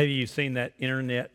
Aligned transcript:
Maybe 0.00 0.14
you've 0.14 0.30
seen 0.30 0.54
that 0.54 0.72
internet 0.78 1.30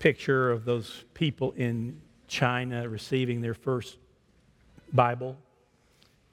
picture 0.00 0.50
of 0.50 0.64
those 0.64 1.04
people 1.14 1.52
in 1.52 2.00
China 2.26 2.88
receiving 2.88 3.40
their 3.40 3.54
first 3.54 3.98
Bible, 4.92 5.36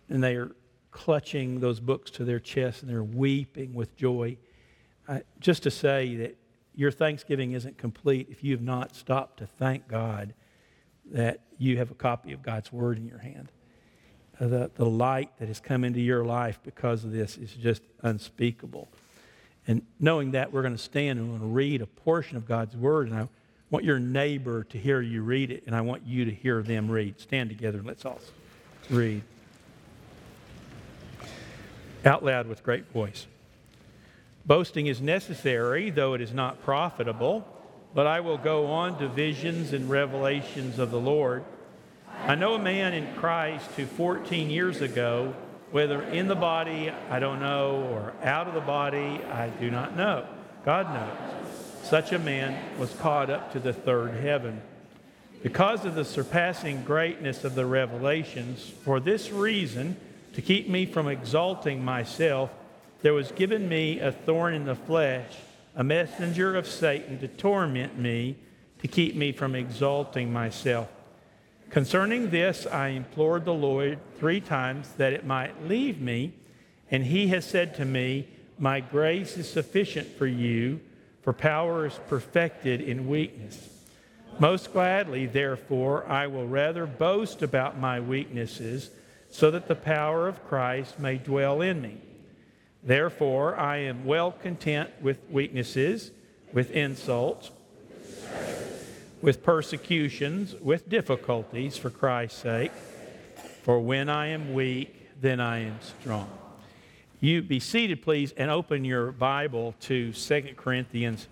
and 0.10 0.24
they 0.24 0.36
are 0.38 0.50
clutching 0.90 1.60
those 1.60 1.80
books 1.80 2.10
to 2.10 2.26
their 2.26 2.40
chest 2.40 2.82
and 2.82 2.90
they're 2.90 3.04
weeping 3.04 3.76
with 3.76 3.96
joy. 3.96 4.38
Uh, 5.08 5.20
just 5.40 5.62
to 5.62 5.70
say 5.70 6.16
that 6.16 6.36
your 6.74 6.90
Thanksgiving 6.90 7.52
isn't 7.52 7.78
complete 7.78 8.30
if 8.32 8.44
you 8.44 8.52
have 8.54 8.64
not 8.64 8.96
stopped 8.96 9.38
to 9.38 9.46
thank 9.46 9.88
God 9.88 10.34
that 11.12 11.42
you 11.60 11.78
have 11.78 11.92
a 11.92 11.94
copy 11.94 12.34
of 12.34 12.42
God's 12.42 12.74
Word 12.74 12.98
in 12.98 13.06
your 13.06 13.20
hand. 13.20 13.52
Uh, 14.40 14.48
the, 14.48 14.72
the 14.74 14.86
light 14.86 15.30
that 15.38 15.48
has 15.48 15.60
come 15.60 15.84
into 15.84 16.00
your 16.00 16.26
life 16.26 16.60
because 16.64 17.04
of 17.04 17.12
this 17.12 17.38
is 17.38 17.54
just 17.54 17.84
unspeakable. 18.02 18.90
And 19.72 19.84
knowing 20.02 20.32
that, 20.32 20.52
we're 20.52 20.64
going 20.64 20.76
to 20.76 20.82
stand 20.82 21.18
and 21.18 21.32
we're 21.32 21.38
going 21.38 21.50
to 21.50 21.56
read 21.56 21.82
a 21.82 21.86
portion 21.86 22.36
of 22.36 22.46
God's 22.46 22.76
Word. 22.76 23.08
And 23.08 23.18
I 23.18 23.30
want 23.70 23.86
your 23.86 24.00
neighbor 24.00 24.66
to 24.66 24.78
hear 24.78 25.00
you 25.00 25.22
read 25.22 25.50
it, 25.50 25.64
and 25.66 25.74
I 25.74 25.80
want 25.80 26.06
you 26.06 26.26
to 26.26 26.32
hear 26.32 26.62
them 26.62 26.92
read. 26.92 27.22
Stand 27.22 27.50
together 27.50 27.78
and 27.78 27.88
let's 27.88 28.04
all 28.04 28.20
read. 28.90 29.22
Out 32.04 32.26
loud 32.26 32.48
with 32.48 32.64
great 32.64 32.92
voice. 32.92 33.28
Boasting 34.46 34.88
is 34.88 35.00
necessary, 35.00 35.90
though 35.90 36.16
it 36.16 36.20
is 36.20 36.34
not 36.34 36.62
profitable, 36.66 37.48
but 37.96 38.06
I 38.06 38.20
will 38.20 38.38
go 38.38 38.66
on 38.66 39.00
to 39.00 39.08
visions 39.08 39.72
and 39.72 39.90
revelations 39.90 40.80
of 40.80 40.92
the 40.92 41.00
Lord. 41.00 41.46
I 42.26 42.36
know 42.36 42.56
a 42.56 42.60
man 42.60 42.94
in 42.94 43.14
Christ 43.14 43.72
who 43.78 43.86
14 43.86 44.50
years 44.50 44.82
ago, 44.82 45.34
whether 45.72 46.04
in 46.04 46.28
the 46.28 46.36
body, 46.36 46.92
I 47.10 47.20
don't 47.20 47.40
know, 47.40 47.88
or 47.92 48.14
out 48.24 48.48
of 48.48 48.54
the 48.54 48.62
body, 48.62 49.22
I 49.32 49.50
do 49.60 49.72
not 49.72 49.96
know. 49.96 50.26
God 50.66 50.94
knows. 50.94 51.88
Such 51.88 52.12
a 52.12 52.20
man 52.20 52.78
was 52.78 52.94
caught 52.96 53.30
up 53.30 53.52
to 53.54 53.60
the 53.60 53.74
third 53.74 54.14
heaven. 54.16 54.62
Because 55.44 55.86
of 55.86 55.96
the 55.96 56.06
surpassing 56.06 56.84
greatness 56.84 57.44
of 57.44 57.56
the 57.56 57.66
revelations, 57.66 58.72
for 58.84 59.00
this 59.00 59.32
reason, 59.32 59.98
to 60.34 60.42
keep 60.42 60.70
me 60.70 60.86
from 60.86 61.08
exalting 61.08 61.84
myself, 61.84 62.52
there 63.02 63.14
was 63.14 63.32
given 63.32 63.68
me 63.68 64.00
a 64.00 64.12
thorn 64.12 64.54
in 64.54 64.66
the 64.66 64.76
flesh, 64.76 65.34
a 65.76 65.84
messenger 65.84 66.56
of 66.56 66.68
Satan 66.68 67.18
to 67.20 67.28
torment 67.28 67.98
me, 67.98 68.36
to 68.80 68.88
keep 68.88 69.16
me 69.16 69.32
from 69.32 69.56
exalting 69.56 70.32
myself. 70.32 70.88
Concerning 71.72 72.32
this, 72.32 72.68
I 72.68 72.90
implored 72.90 73.46
the 73.46 73.54
Lord 73.54 73.98
three 74.18 74.42
times 74.42 74.92
that 74.98 75.14
it 75.14 75.26
might 75.26 75.70
leave 75.70 76.02
me, 76.02 76.34
and 76.92 77.06
he 77.06 77.30
has 77.30 77.46
said 77.46 77.76
to 77.76 77.86
me, 77.86 78.28
My 78.60 78.82
grace 78.82 79.38
is 79.38 79.50
sufficient 79.50 80.18
for 80.18 80.28
you, 80.28 80.82
for 81.22 81.32
power 81.32 81.86
is 81.86 81.98
perfected 82.10 82.82
in 82.82 83.08
weakness. 83.08 83.70
Most 84.38 84.74
gladly, 84.74 85.28
therefore, 85.28 86.06
I 86.08 86.28
will 86.28 86.46
rather 86.46 86.86
boast 86.86 87.42
about 87.42 87.80
my 87.80 88.02
weaknesses, 88.02 88.90
so 89.30 89.50
that 89.52 89.70
the 89.70 89.76
power 89.76 90.28
of 90.28 90.46
Christ 90.50 91.00
may 91.00 91.18
dwell 91.18 91.62
in 91.62 91.82
me. 91.82 92.02
Therefore, 92.84 93.56
I 93.56 93.78
am 93.78 94.04
well 94.04 94.34
content 94.34 94.90
with 95.00 95.20
weaknesses, 95.30 96.12
with 96.52 96.72
insults, 96.72 97.50
with 99.22 99.44
persecutions, 99.44 100.56
with 100.56 100.90
difficulties 100.90 101.78
for 101.78 101.90
Christ's 101.90 102.42
sake. 102.42 102.72
For 103.64 103.80
when 103.80 104.10
I 104.10 104.28
am 104.28 104.54
weak, 104.54 105.10
then 105.22 105.40
I 105.40 105.60
am 105.60 105.80
strong. 106.00 106.30
You 107.20 107.42
be 107.42 107.60
seated, 107.60 108.02
please, 108.02 108.34
and 108.36 108.50
open 108.50 108.84
your 108.84 109.12
Bible 109.12 109.76
to 109.82 110.12
2 110.12 110.42
Corinthians 110.58 111.28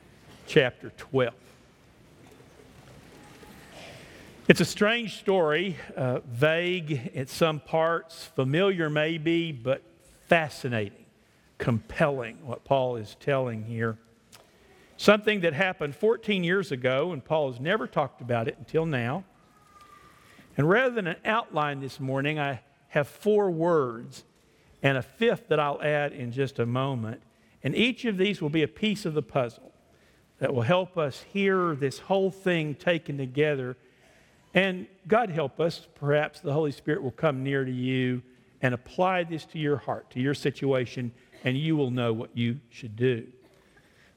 chapter 0.45 0.91
12. 0.97 1.33
It's 4.47 4.61
a 4.61 4.65
strange 4.65 5.17
story, 5.17 5.77
uh, 5.95 6.19
vague 6.19 7.11
in 7.13 7.27
some 7.27 7.59
parts, 7.59 8.25
familiar 8.35 8.89
maybe, 8.89 9.51
but 9.51 9.81
fascinating 10.27 10.99
compelling, 11.59 12.37
what 12.43 12.63
Paul 12.63 12.95
is 12.95 13.15
telling 13.19 13.65
here. 13.65 13.97
Something 14.99 15.39
that 15.41 15.53
happened 15.53 15.95
14 15.95 16.43
years 16.43 16.73
ago, 16.73 17.13
and 17.13 17.23
Paul 17.23 17.53
has 17.53 17.61
never 17.61 17.87
talked 17.87 18.19
about 18.19 18.49
it 18.49 18.57
until 18.59 18.85
now. 18.85 19.23
And 20.57 20.69
rather 20.69 20.93
than 20.93 21.07
an 21.07 21.15
outline 21.23 21.79
this 21.79 22.01
morning, 22.01 22.37
I 22.37 22.59
have 22.89 23.07
four 23.07 23.49
words 23.49 24.25
and 24.83 24.97
a 24.97 25.01
fifth 25.01 25.47
that 25.47 25.57
I'll 25.57 25.81
add 25.81 26.11
in 26.11 26.33
just 26.33 26.59
a 26.59 26.65
moment. 26.65 27.21
And 27.63 27.77
each 27.77 28.03
of 28.03 28.17
these 28.17 28.41
will 28.41 28.49
be 28.49 28.61
a 28.61 28.67
piece 28.67 29.05
of 29.05 29.13
the 29.13 29.21
puzzle 29.21 29.71
that 30.39 30.53
will 30.53 30.63
help 30.63 30.97
us 30.97 31.23
hear 31.31 31.75
this 31.75 31.99
whole 31.99 32.29
thing 32.29 32.75
taken 32.75 33.17
together. 33.17 33.77
And 34.53 34.85
God 35.07 35.29
help 35.29 35.61
us, 35.61 35.87
perhaps 35.95 36.41
the 36.41 36.51
Holy 36.51 36.73
Spirit 36.73 37.01
will 37.01 37.11
come 37.11 37.41
near 37.41 37.63
to 37.63 37.71
you 37.71 38.21
and 38.61 38.73
apply 38.73 39.23
this 39.23 39.45
to 39.45 39.59
your 39.59 39.77
heart, 39.77 40.09
to 40.09 40.19
your 40.19 40.33
situation, 40.33 41.13
and 41.45 41.57
you 41.57 41.77
will 41.77 41.89
know 41.89 42.11
what 42.11 42.35
you 42.35 42.59
should 42.69 42.97
do. 42.97 43.25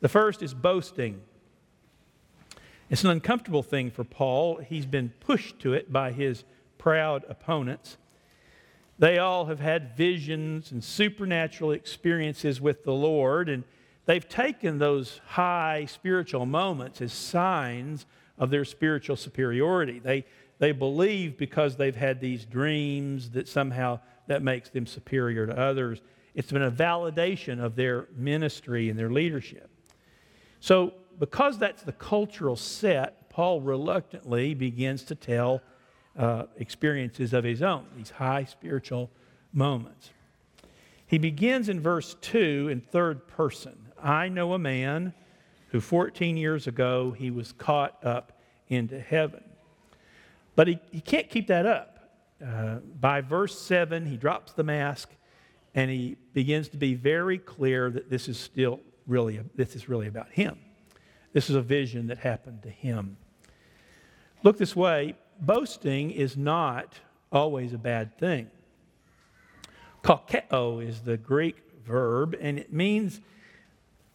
The 0.02 0.08
first 0.08 0.42
is 0.42 0.52
boasting. 0.52 1.22
It's 2.90 3.04
an 3.04 3.10
uncomfortable 3.10 3.62
thing 3.62 3.92
for 3.92 4.02
Paul. 4.02 4.56
He's 4.56 4.84
been 4.84 5.12
pushed 5.20 5.60
to 5.60 5.74
it 5.74 5.92
by 5.92 6.10
his 6.10 6.42
proud 6.76 7.24
opponents. 7.28 7.98
They 8.98 9.18
all 9.18 9.46
have 9.46 9.60
had 9.60 9.96
visions 9.96 10.72
and 10.72 10.82
supernatural 10.82 11.70
experiences 11.70 12.60
with 12.60 12.82
the 12.82 12.92
Lord, 12.92 13.48
and 13.48 13.62
they've 14.04 14.28
taken 14.28 14.78
those 14.78 15.20
high 15.24 15.86
spiritual 15.88 16.46
moments 16.46 17.00
as 17.00 17.12
signs 17.12 18.04
of 18.38 18.50
their 18.50 18.64
spiritual 18.64 19.14
superiority. 19.14 20.00
They, 20.00 20.26
they 20.58 20.72
believe 20.72 21.38
because 21.38 21.76
they've 21.76 21.94
had 21.94 22.20
these 22.20 22.44
dreams 22.44 23.30
that 23.30 23.46
somehow 23.46 24.00
that 24.26 24.42
makes 24.42 24.68
them 24.68 24.86
superior 24.86 25.46
to 25.46 25.56
others. 25.56 26.02
It's 26.34 26.50
been 26.50 26.62
a 26.62 26.72
validation 26.72 27.60
of 27.60 27.76
their 27.76 28.08
ministry 28.16 28.90
and 28.90 28.98
their 28.98 29.10
leadership. 29.10 29.71
So, 30.62 30.92
because 31.18 31.58
that's 31.58 31.82
the 31.82 31.90
cultural 31.90 32.54
set, 32.54 33.28
Paul 33.30 33.60
reluctantly 33.60 34.54
begins 34.54 35.02
to 35.06 35.16
tell 35.16 35.60
uh, 36.16 36.44
experiences 36.56 37.32
of 37.32 37.42
his 37.42 37.62
own, 37.62 37.84
these 37.96 38.10
high 38.10 38.44
spiritual 38.44 39.10
moments. 39.52 40.10
He 41.04 41.18
begins 41.18 41.68
in 41.68 41.80
verse 41.80 42.14
2 42.20 42.68
in 42.70 42.80
third 42.80 43.26
person. 43.26 43.88
I 44.00 44.28
know 44.28 44.52
a 44.52 44.58
man 44.58 45.14
who 45.72 45.80
14 45.80 46.36
years 46.36 46.68
ago 46.68 47.10
he 47.10 47.32
was 47.32 47.50
caught 47.50 47.98
up 48.04 48.38
into 48.68 49.00
heaven. 49.00 49.42
But 50.54 50.68
he, 50.68 50.78
he 50.92 51.00
can't 51.00 51.28
keep 51.28 51.48
that 51.48 51.66
up. 51.66 52.08
Uh, 52.40 52.76
by 53.00 53.20
verse 53.20 53.60
7, 53.60 54.06
he 54.06 54.16
drops 54.16 54.52
the 54.52 54.62
mask 54.62 55.10
and 55.74 55.90
he 55.90 56.18
begins 56.32 56.68
to 56.68 56.76
be 56.76 56.94
very 56.94 57.38
clear 57.38 57.90
that 57.90 58.10
this 58.10 58.28
is 58.28 58.38
still 58.38 58.78
really 59.06 59.40
this 59.54 59.74
is 59.74 59.88
really 59.88 60.06
about 60.06 60.30
him. 60.30 60.58
This 61.32 61.48
is 61.48 61.56
a 61.56 61.62
vision 61.62 62.08
that 62.08 62.18
happened 62.18 62.62
to 62.62 62.70
him. 62.70 63.16
Look 64.42 64.58
this 64.58 64.76
way, 64.76 65.14
boasting 65.40 66.10
is 66.10 66.36
not 66.36 66.94
always 67.30 67.72
a 67.72 67.78
bad 67.78 68.18
thing. 68.18 68.50
Kakeo 70.02 70.86
is 70.86 71.00
the 71.00 71.16
Greek 71.16 71.56
verb, 71.84 72.36
and 72.40 72.58
it 72.58 72.72
means 72.72 73.20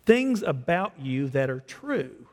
things 0.05 0.43
about 0.43 0.99
you 0.99 1.27
that 1.29 1.49
are 1.49 1.61
true, 1.61 2.27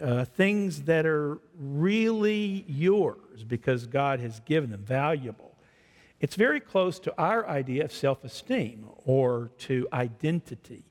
uh, 0.00 0.24
things 0.24 0.82
that 0.82 1.06
are 1.06 1.38
really 1.58 2.64
yours 2.68 3.44
because 3.44 3.86
God 3.86 4.20
has 4.20 4.40
given 4.40 4.70
them, 4.70 4.84
valuable. 4.84 5.56
It's 6.20 6.36
very 6.36 6.60
close 6.60 6.98
to 7.00 7.14
our 7.18 7.46
idea 7.48 7.84
of 7.84 7.92
self 7.92 8.24
esteem 8.24 8.86
or 9.04 9.50
to 9.58 9.88
identity. 9.92 10.84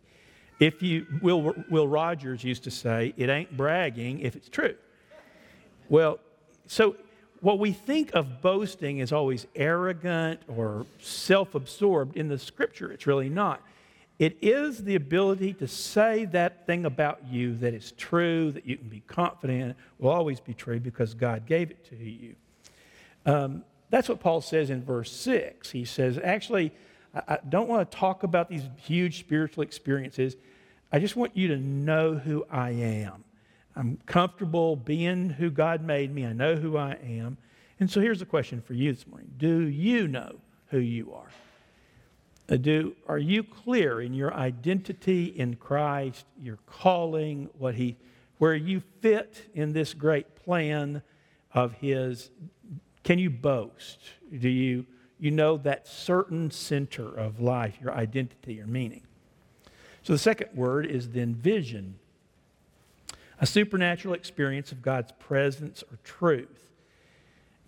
If 0.59 0.83
you, 0.83 1.05
Will, 1.21 1.53
Will 1.69 1.87
Rogers 1.87 2.43
used 2.43 2.63
to 2.65 2.71
say, 2.71 3.13
it 3.15 3.29
ain't 3.29 3.55
bragging 3.55 4.19
if 4.19 4.35
it's 4.35 4.49
true. 4.49 4.75
Well, 5.87 6.19
so 6.67 6.95
what 7.41 7.59
we 7.59 7.71
think 7.71 8.13
of 8.13 8.41
boasting 8.41 8.99
is 8.99 9.11
always 9.11 9.47
arrogant 9.55 10.41
or 10.47 10.85
self 10.99 11.55
absorbed. 11.55 12.17
In 12.17 12.27
the 12.27 12.37
scripture, 12.37 12.91
it's 12.91 13.07
really 13.07 13.29
not. 13.29 13.61
It 14.19 14.37
is 14.41 14.83
the 14.83 14.95
ability 14.95 15.53
to 15.53 15.67
say 15.67 16.25
that 16.25 16.67
thing 16.67 16.85
about 16.85 17.25
you 17.25 17.55
that 17.57 17.73
is 17.73 17.93
true, 17.93 18.51
that 18.51 18.65
you 18.65 18.75
can 18.75 18.89
be 18.89 19.01
confident 19.07 19.77
will 19.97 20.11
always 20.11 20.41
be 20.41 20.53
true 20.53 20.79
because 20.81 21.13
God 21.13 21.45
gave 21.45 21.71
it 21.71 21.85
to 21.85 21.95
you. 21.95 22.35
Um, 23.25 23.63
that's 23.89 24.09
what 24.09 24.19
Paul 24.19 24.41
says 24.41 24.69
in 24.69 24.83
verse 24.83 25.09
6. 25.11 25.71
He 25.71 25.85
says, 25.85 26.19
actually, 26.21 26.73
I 27.13 27.39
don't 27.47 27.67
want 27.67 27.89
to 27.89 27.97
talk 27.97 28.23
about 28.23 28.49
these 28.49 28.63
huge 28.77 29.19
spiritual 29.19 29.63
experiences. 29.63 30.35
I 30.91 30.99
just 30.99 31.15
want 31.15 31.35
you 31.35 31.47
to 31.49 31.57
know 31.57 32.15
who 32.15 32.45
I 32.49 32.71
am. 32.71 33.23
I'm 33.75 33.97
comfortable 34.05 34.75
being 34.75 35.29
who 35.29 35.49
God 35.49 35.81
made 35.81 36.13
me. 36.13 36.25
I 36.25 36.33
know 36.33 36.55
who 36.55 36.77
I 36.77 36.97
am. 37.03 37.37
And 37.79 37.89
so 37.89 38.01
here's 38.01 38.21
a 38.21 38.25
question 38.25 38.61
for 38.61 38.73
you 38.73 38.93
this 38.93 39.07
morning 39.07 39.31
Do 39.37 39.61
you 39.61 40.07
know 40.07 40.35
who 40.67 40.79
you 40.79 41.13
are? 41.13 41.29
Uh, 42.49 42.57
do, 42.57 42.95
are 43.07 43.19
you 43.19 43.43
clear 43.43 44.01
in 44.01 44.13
your 44.13 44.33
identity 44.33 45.25
in 45.25 45.55
Christ, 45.55 46.25
your 46.41 46.57
calling, 46.65 47.49
what 47.57 47.75
he, 47.75 47.95
where 48.39 48.55
you 48.55 48.81
fit 49.01 49.49
in 49.53 49.71
this 49.73 49.93
great 49.93 50.35
plan 50.35 51.03
of 51.53 51.73
His? 51.73 52.31
Can 53.03 53.19
you 53.19 53.29
boast? 53.29 53.99
Do 54.35 54.49
you, 54.49 54.85
you 55.19 55.31
know 55.31 55.57
that 55.57 55.87
certain 55.87 56.49
center 56.51 57.07
of 57.07 57.39
life, 57.39 57.77
your 57.81 57.93
identity 57.93 58.53
your 58.53 58.67
meaning? 58.67 59.03
So 60.03 60.13
the 60.13 60.19
second 60.19 60.49
word 60.55 60.85
is 60.85 61.09
then 61.09 61.35
vision, 61.35 61.99
a 63.39 63.45
supernatural 63.45 64.13
experience 64.13 64.71
of 64.71 64.81
God's 64.81 65.11
presence 65.19 65.83
or 65.83 65.97
truth. 66.03 66.67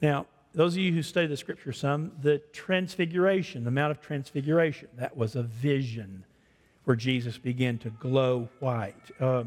Now, 0.01 0.25
those 0.53 0.73
of 0.73 0.79
you 0.79 0.91
who 0.91 1.01
study 1.01 1.27
the 1.27 1.37
scripture 1.37 1.71
some, 1.71 2.11
the 2.21 2.39
transfiguration, 2.51 3.63
the 3.63 3.71
Mount 3.71 3.91
of 3.91 4.01
Transfiguration, 4.01 4.89
that 4.97 5.15
was 5.15 5.35
a 5.35 5.43
vision 5.43 6.25
where 6.83 6.95
Jesus 6.95 7.37
began 7.37 7.77
to 7.79 7.89
glow 7.89 8.49
white. 8.59 8.95
Uh, 9.19 9.45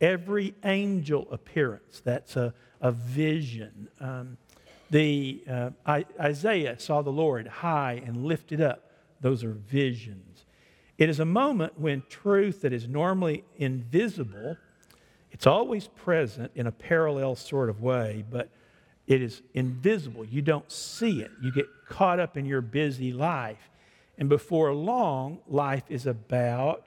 every 0.00 0.54
angel 0.64 1.26
appearance, 1.32 2.02
that's 2.04 2.36
a, 2.36 2.54
a 2.80 2.92
vision. 2.92 3.88
Um, 4.00 4.36
the, 4.94 5.42
uh, 5.50 5.70
Isaiah 6.20 6.78
saw 6.78 7.02
the 7.02 7.10
Lord 7.10 7.48
high 7.48 8.00
and 8.06 8.24
lifted 8.24 8.60
up. 8.60 8.92
Those 9.20 9.42
are 9.42 9.50
visions. 9.50 10.46
It 10.98 11.08
is 11.08 11.18
a 11.18 11.24
moment 11.24 11.80
when 11.80 12.04
truth 12.08 12.60
that 12.60 12.72
is 12.72 12.86
normally 12.86 13.42
invisible, 13.56 14.56
it's 15.32 15.48
always 15.48 15.88
present 15.88 16.52
in 16.54 16.68
a 16.68 16.70
parallel 16.70 17.34
sort 17.34 17.70
of 17.70 17.82
way, 17.82 18.24
but 18.30 18.50
it 19.08 19.20
is 19.20 19.42
invisible. 19.52 20.24
You 20.24 20.42
don't 20.42 20.70
see 20.70 21.22
it. 21.22 21.32
You 21.42 21.50
get 21.50 21.66
caught 21.88 22.20
up 22.20 22.36
in 22.36 22.46
your 22.46 22.60
busy 22.60 23.12
life. 23.12 23.70
And 24.16 24.28
before 24.28 24.72
long, 24.72 25.40
life 25.48 25.82
is 25.88 26.06
about 26.06 26.86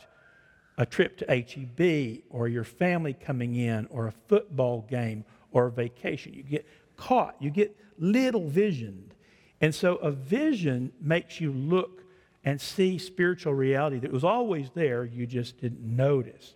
a 0.78 0.86
trip 0.86 1.18
to 1.18 1.26
HEB 1.28 2.24
or 2.30 2.48
your 2.48 2.64
family 2.64 3.14
coming 3.14 3.56
in 3.56 3.86
or 3.88 4.08
a 4.08 4.14
football 4.30 4.86
game 4.90 5.26
or 5.52 5.66
a 5.66 5.72
vacation. 5.72 6.34
You 6.34 6.44
get 6.44 6.66
caught, 6.98 7.36
you 7.40 7.50
get 7.50 7.76
little 7.98 8.48
visioned. 8.48 9.14
And 9.62 9.74
so 9.74 9.96
a 9.96 10.12
vision 10.12 10.92
makes 11.02 11.40
you 11.40 11.52
look 11.52 12.04
and 12.44 12.60
see 12.62 12.98
spiritual 12.98 13.54
reality 13.54 14.00
that 14.00 14.12
was 14.12 14.24
always 14.24 14.70
there, 14.74 15.04
you 15.04 15.26
just 15.26 15.60
didn't 15.60 15.82
notice. 15.82 16.54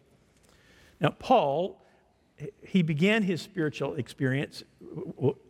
Now, 1.00 1.10
Paul 1.10 1.82
he 2.66 2.82
began 2.82 3.24
his 3.24 3.42
spiritual 3.42 3.96
experience 3.96 4.64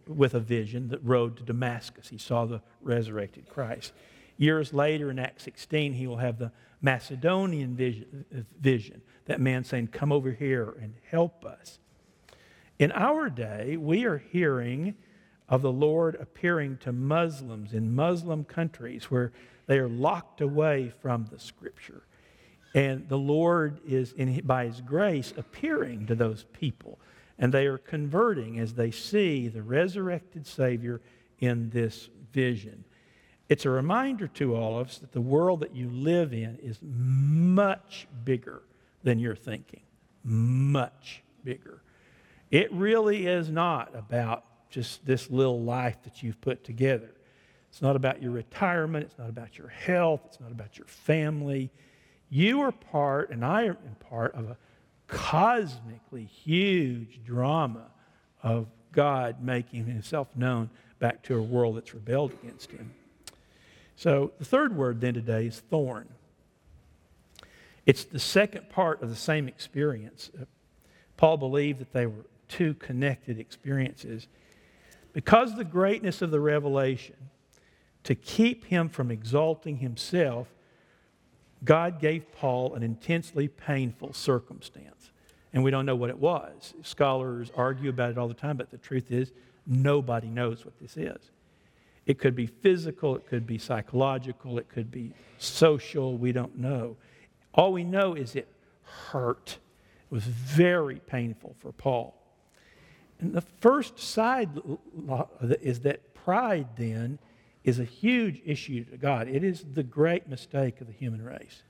with 0.07 0.33
a 0.33 0.39
vision 0.39 0.89
that 0.89 0.99
rode 1.03 1.37
to 1.37 1.43
Damascus. 1.43 2.09
He 2.09 2.17
saw 2.17 2.45
the 2.45 2.61
resurrected 2.81 3.47
Christ. 3.49 3.93
Years 4.37 4.73
later, 4.73 5.11
in 5.11 5.19
Acts 5.19 5.43
16, 5.43 5.93
he 5.93 6.07
will 6.07 6.17
have 6.17 6.39
the 6.39 6.51
Macedonian 6.81 7.75
vision, 7.75 8.25
vision 8.59 9.01
that 9.25 9.39
man 9.39 9.63
saying, 9.63 9.87
Come 9.87 10.11
over 10.11 10.31
here 10.31 10.75
and 10.81 10.95
help 11.09 11.45
us. 11.45 11.79
In 12.81 12.91
our 12.93 13.29
day, 13.29 13.77
we 13.77 14.05
are 14.05 14.17
hearing 14.17 14.95
of 15.47 15.61
the 15.61 15.71
Lord 15.71 16.15
appearing 16.15 16.77
to 16.77 16.91
Muslims 16.91 17.73
in 17.73 17.93
Muslim 17.93 18.43
countries 18.43 19.11
where 19.11 19.31
they 19.67 19.77
are 19.77 19.87
locked 19.87 20.41
away 20.41 20.91
from 20.99 21.27
the 21.31 21.37
Scripture. 21.37 22.01
And 22.73 23.07
the 23.07 23.19
Lord 23.19 23.81
is, 23.85 24.13
in, 24.13 24.41
by 24.45 24.65
His 24.65 24.81
grace, 24.81 25.31
appearing 25.37 26.07
to 26.07 26.15
those 26.15 26.45
people. 26.53 26.97
And 27.37 27.53
they 27.53 27.67
are 27.67 27.77
converting 27.77 28.57
as 28.57 28.73
they 28.73 28.89
see 28.89 29.47
the 29.47 29.61
resurrected 29.61 30.47
Savior 30.47 31.01
in 31.37 31.69
this 31.69 32.09
vision. 32.33 32.83
It's 33.47 33.65
a 33.65 33.69
reminder 33.69 34.27
to 34.29 34.55
all 34.55 34.79
of 34.79 34.87
us 34.87 34.97
that 34.97 35.11
the 35.11 35.21
world 35.21 35.59
that 35.59 35.75
you 35.75 35.87
live 35.91 36.33
in 36.33 36.57
is 36.63 36.79
much 36.81 38.07
bigger 38.23 38.63
than 39.03 39.19
you're 39.19 39.35
thinking. 39.35 39.81
Much 40.23 41.21
bigger. 41.43 41.80
It 42.51 42.71
really 42.73 43.25
is 43.25 43.49
not 43.49 43.95
about 43.95 44.43
just 44.69 45.05
this 45.05 45.29
little 45.29 45.61
life 45.61 45.97
that 46.03 46.21
you've 46.21 46.39
put 46.41 46.63
together. 46.63 47.09
It's 47.69 47.81
not 47.81 47.95
about 47.95 48.21
your 48.21 48.31
retirement. 48.31 49.05
It's 49.05 49.17
not 49.17 49.29
about 49.29 49.57
your 49.57 49.69
health. 49.69 50.21
It's 50.25 50.39
not 50.39 50.51
about 50.51 50.77
your 50.77 50.87
family. 50.87 51.71
You 52.29 52.61
are 52.61 52.71
part, 52.71 53.29
and 53.29 53.45
I 53.45 53.63
am 53.63 53.77
part 54.09 54.35
of 54.35 54.49
a 54.49 54.57
cosmically 55.07 56.25
huge 56.25 57.21
drama 57.23 57.87
of 58.43 58.67
God 58.91 59.41
making 59.41 59.85
himself 59.85 60.27
known 60.35 60.69
back 60.99 61.23
to 61.23 61.37
a 61.37 61.41
world 61.41 61.77
that's 61.77 61.93
rebelled 61.93 62.33
against 62.33 62.71
him. 62.71 62.93
So 63.95 64.31
the 64.39 64.45
third 64.45 64.75
word 64.75 64.99
then 64.99 65.13
today 65.13 65.45
is 65.45 65.59
thorn. 65.59 66.09
It's 67.85 68.03
the 68.03 68.19
second 68.19 68.69
part 68.69 69.01
of 69.01 69.09
the 69.09 69.15
same 69.15 69.47
experience. 69.47 70.29
Paul 71.17 71.37
believed 71.37 71.79
that 71.79 71.93
they 71.93 72.05
were 72.05 72.25
two 72.51 72.73
connected 72.75 73.39
experiences. 73.39 74.27
Because 75.13 75.55
the 75.55 75.63
greatness 75.63 76.21
of 76.21 76.31
the 76.31 76.39
revelation, 76.39 77.15
to 78.03 78.15
keep 78.15 78.65
him 78.65 78.89
from 78.89 79.09
exalting 79.09 79.77
himself, 79.77 80.47
God 81.63 81.99
gave 81.99 82.31
Paul 82.33 82.75
an 82.75 82.83
intensely 82.83 83.47
painful 83.47 84.13
circumstance. 84.13 85.11
And 85.53 85.63
we 85.63 85.71
don't 85.71 85.85
know 85.85 85.95
what 85.95 86.09
it 86.09 86.17
was. 86.17 86.73
Scholars 86.81 87.51
argue 87.55 87.89
about 87.89 88.11
it 88.11 88.17
all 88.17 88.27
the 88.27 88.33
time, 88.33 88.57
but 88.57 88.71
the 88.71 88.77
truth 88.77 89.11
is, 89.11 89.31
nobody 89.67 90.27
knows 90.27 90.65
what 90.65 90.79
this 90.79 90.97
is. 90.97 91.31
It 92.05 92.19
could 92.19 92.35
be 92.35 92.47
physical, 92.47 93.15
it 93.15 93.27
could 93.27 93.45
be 93.45 93.57
psychological, 93.57 94.57
it 94.57 94.69
could 94.69 94.91
be 94.91 95.13
social, 95.37 96.17
we 96.17 96.31
don't 96.31 96.57
know. 96.57 96.95
All 97.53 97.71
we 97.71 97.83
know 97.83 98.13
is 98.15 98.35
it 98.35 98.47
hurt. 98.83 99.57
It 100.09 100.13
was 100.13 100.23
very 100.23 100.99
painful 100.99 101.55
for 101.59 101.71
Paul. 101.71 102.20
And 103.21 103.33
the 103.33 103.41
first 103.41 103.99
side 103.99 104.49
is 105.61 105.81
that 105.81 106.13
pride 106.13 106.67
then 106.75 107.19
is 107.63 107.79
a 107.79 107.83
huge 107.83 108.41
issue 108.43 108.83
to 108.85 108.97
God. 108.97 109.27
It 109.27 109.43
is 109.43 109.63
the 109.73 109.83
great 109.83 110.27
mistake 110.27 110.81
of 110.81 110.87
the 110.87 110.93
human 110.93 111.23
race. 111.23 111.61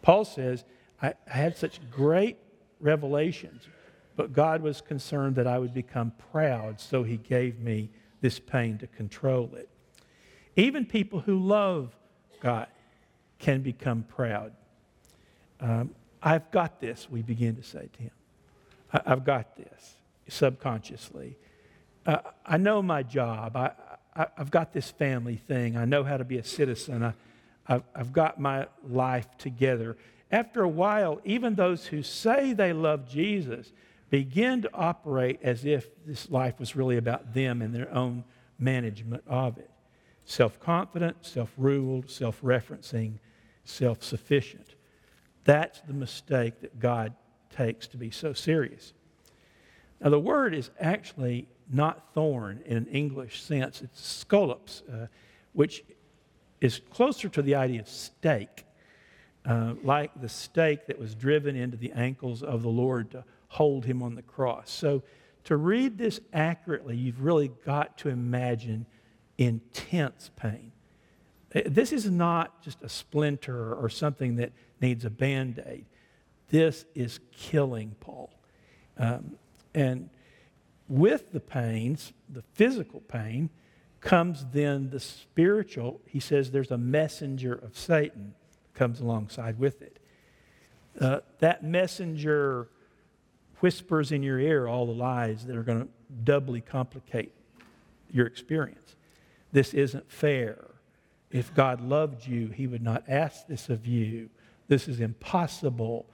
Paul 0.00 0.24
says, 0.24 0.64
I 1.00 1.14
had 1.26 1.56
such 1.56 1.78
great 1.90 2.38
revelations, 2.80 3.68
but 4.16 4.32
God 4.32 4.62
was 4.62 4.80
concerned 4.80 5.36
that 5.36 5.46
I 5.46 5.58
would 5.58 5.74
become 5.74 6.12
proud, 6.32 6.80
so 6.80 7.02
he 7.02 7.18
gave 7.18 7.60
me 7.60 7.90
this 8.22 8.38
pain 8.38 8.78
to 8.78 8.86
control 8.86 9.50
it. 9.54 9.68
Even 10.56 10.86
people 10.86 11.20
who 11.20 11.38
love 11.38 11.94
God 12.40 12.68
can 13.38 13.60
become 13.60 14.04
proud. 14.04 14.52
Um, 15.60 15.90
I've 16.22 16.50
got 16.50 16.80
this, 16.80 17.08
we 17.10 17.22
begin 17.22 17.56
to 17.56 17.62
say 17.62 17.88
to 17.92 18.02
him. 18.02 18.10
I, 18.92 19.02
have 19.06 19.24
got 19.24 19.56
this 19.56 19.96
subconsciously. 20.32 21.36
Uh, 22.04 22.18
I 22.44 22.56
know 22.56 22.82
my 22.82 23.02
job. 23.02 23.56
I, 23.56 23.72
I, 24.14 24.26
have 24.36 24.50
got 24.50 24.72
this 24.72 24.90
family 24.90 25.36
thing. 25.36 25.76
I 25.76 25.84
know 25.84 26.02
how 26.04 26.16
to 26.16 26.24
be 26.24 26.38
a 26.38 26.44
citizen. 26.44 27.02
I, 27.02 27.14
I've, 27.66 27.84
I've 27.94 28.12
got 28.12 28.40
my 28.40 28.66
life 28.88 29.28
together. 29.38 29.96
After 30.30 30.62
a 30.62 30.68
while, 30.68 31.20
even 31.24 31.54
those 31.54 31.86
who 31.86 32.02
say 32.02 32.52
they 32.52 32.72
love 32.72 33.08
Jesus 33.08 33.72
begin 34.10 34.62
to 34.62 34.70
operate 34.74 35.40
as 35.42 35.64
if 35.64 35.88
this 36.04 36.30
life 36.30 36.58
was 36.58 36.74
really 36.74 36.96
about 36.96 37.34
them 37.34 37.62
and 37.62 37.74
their 37.74 37.92
own 37.94 38.24
management 38.58 39.22
of 39.26 39.58
it. 39.58 39.70
Self 40.24 40.58
confident, 40.60 41.16
self 41.24 41.52
ruled, 41.56 42.10
self 42.10 42.40
referencing, 42.42 43.18
self 43.64 44.02
sufficient. 44.02 44.74
That's 45.44 45.80
the 45.80 45.92
mistake 45.92 46.60
that 46.60 46.78
God 46.78 47.14
takes 47.50 47.86
to 47.88 47.96
be 47.96 48.10
so 48.10 48.32
serious. 48.32 48.92
Now, 50.02 50.10
the 50.10 50.18
word 50.18 50.54
is 50.54 50.70
actually 50.80 51.46
not 51.70 52.12
thorn 52.12 52.60
in 52.66 52.76
an 52.76 52.86
English 52.86 53.42
sense. 53.42 53.82
It's 53.82 54.04
scolops, 54.04 54.82
uh, 54.92 55.06
which 55.52 55.84
is 56.60 56.80
closer 56.90 57.28
to 57.28 57.42
the 57.42 57.54
idea 57.54 57.80
of 57.80 57.88
stake, 57.88 58.64
uh, 59.44 59.74
like 59.82 60.10
the 60.20 60.28
stake 60.28 60.86
that 60.86 60.98
was 60.98 61.14
driven 61.14 61.54
into 61.54 61.76
the 61.76 61.92
ankles 61.92 62.42
of 62.42 62.62
the 62.62 62.68
Lord 62.68 63.12
to 63.12 63.24
hold 63.48 63.84
him 63.84 64.02
on 64.02 64.14
the 64.14 64.22
cross. 64.22 64.70
So, 64.70 65.02
to 65.44 65.56
read 65.56 65.98
this 65.98 66.20
accurately, 66.32 66.96
you've 66.96 67.22
really 67.22 67.48
got 67.64 67.98
to 67.98 68.08
imagine 68.08 68.86
intense 69.38 70.30
pain. 70.36 70.70
Uh, 71.54 71.62
this 71.66 71.92
is 71.92 72.08
not 72.08 72.62
just 72.62 72.80
a 72.82 72.88
splinter 72.88 73.74
or 73.74 73.88
something 73.88 74.36
that 74.36 74.52
needs 74.80 75.04
a 75.04 75.10
band 75.10 75.62
aid. 75.66 75.84
This 76.48 76.84
is 76.94 77.18
killing 77.32 77.96
Paul. 77.98 78.30
Um, 78.98 79.36
and 79.74 80.10
with 80.88 81.32
the 81.32 81.40
pains, 81.40 82.12
the 82.28 82.42
physical 82.52 83.00
pain, 83.00 83.50
comes 84.00 84.44
then 84.52 84.90
the 84.90 85.00
spiritual. 85.00 86.00
He 86.06 86.20
says 86.20 86.50
there's 86.50 86.70
a 86.70 86.78
messenger 86.78 87.54
of 87.54 87.78
Satan 87.78 88.34
comes 88.74 89.00
alongside 89.00 89.58
with 89.58 89.80
it. 89.80 89.98
Uh, 91.00 91.20
that 91.38 91.64
messenger 91.64 92.68
whispers 93.60 94.12
in 94.12 94.22
your 94.22 94.38
ear 94.38 94.66
all 94.66 94.86
the 94.86 94.92
lies 94.92 95.46
that 95.46 95.56
are 95.56 95.62
going 95.62 95.82
to 95.82 95.88
doubly 96.24 96.60
complicate 96.60 97.32
your 98.10 98.26
experience. 98.26 98.96
This 99.52 99.72
isn't 99.72 100.10
fair. 100.10 100.58
If 101.30 101.54
God 101.54 101.80
loved 101.80 102.26
you, 102.26 102.48
he 102.48 102.66
would 102.66 102.82
not 102.82 103.04
ask 103.08 103.46
this 103.46 103.70
of 103.70 103.86
you. 103.86 104.28
This 104.68 104.88
is 104.88 105.00
impossible. 105.00 106.06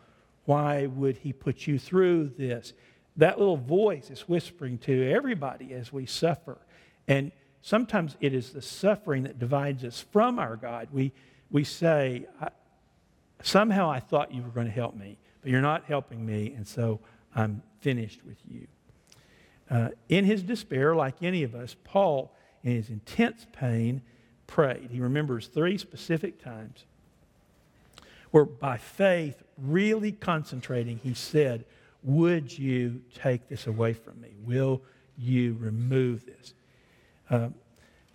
Why 0.45 0.87
would 0.87 1.19
he 1.19 1.33
put 1.33 1.67
you 1.67 1.79
through 1.79 2.33
this? 2.38 2.73
That 3.18 3.38
little 3.38 3.56
voice 3.56 4.10
is 4.10 4.22
whispering 4.22 4.78
to 4.78 5.10
everybody 5.10 5.75
as 5.75 5.92
we 5.92 6.06
suffer. 6.06 6.58
And 7.06 7.32
sometimes 7.62 8.16
it 8.20 8.32
is 8.32 8.52
the 8.52 8.62
suffering 8.62 9.25
that 9.25 9.38
divides 9.38 9.84
us 9.84 10.00
from 10.12 10.38
our 10.38 10.56
God. 10.56 10.88
We, 10.92 11.12
we 11.50 11.64
say, 11.64 12.26
Somehow 13.42 13.90
I 13.90 14.00
thought 14.00 14.32
you 14.32 14.42
were 14.42 14.48
going 14.48 14.66
to 14.66 14.72
help 14.72 14.96
me, 14.96 15.18
but 15.42 15.50
you're 15.50 15.60
not 15.60 15.84
helping 15.84 16.25
me, 16.25 16.52
and 16.56 16.66
so 16.66 17.00
I'm 17.34 17.62
finished 17.80 18.25
with 18.25 18.38
you. 18.48 18.66
Uh, 19.70 19.90
in 20.08 20.25
his 20.25 20.42
despair, 20.42 20.94
like 20.94 21.22
any 21.22 21.42
of 21.42 21.54
us, 21.54 21.76
Paul, 21.84 22.34
in 22.64 22.72
his 22.72 22.88
intense 22.88 23.46
pain, 23.52 24.02
prayed. 24.46 24.88
He 24.90 25.00
remembers 25.00 25.46
three 25.46 25.78
specific 25.78 26.42
times 26.42 26.84
where, 28.30 28.44
by 28.44 28.76
faith, 28.76 29.42
really 29.56 30.12
concentrating, 30.12 30.98
he 30.98 31.14
said, 31.14 31.64
Would 32.02 32.57
you 32.57 33.02
take 33.14 33.49
this 33.49 33.67
away 33.67 33.93
from 33.93 34.21
me? 34.21 34.31
Will 34.45 34.83
you 35.17 35.57
remove 35.59 36.25
this? 36.26 36.55
Uh, 37.28 37.49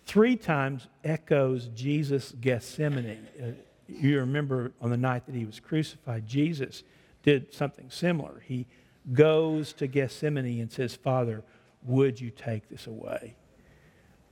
three 0.06 0.36
times 0.36 0.88
echoes 1.04 1.68
Jesus' 1.74 2.34
Gethsemane. 2.40 3.28
Uh, 3.40 3.46
you 3.88 4.18
remember 4.18 4.72
on 4.80 4.90
the 4.90 4.96
night 4.96 5.26
that 5.26 5.34
he 5.34 5.44
was 5.44 5.60
crucified, 5.60 6.26
Jesus 6.26 6.82
did 7.22 7.52
something 7.52 7.90
similar. 7.90 8.42
He 8.46 8.66
goes 9.12 9.72
to 9.74 9.86
Gethsemane 9.86 10.60
and 10.60 10.72
says, 10.72 10.94
Father, 10.94 11.42
would 11.82 12.20
you 12.20 12.30
take 12.30 12.68
this 12.68 12.86
away? 12.86 13.36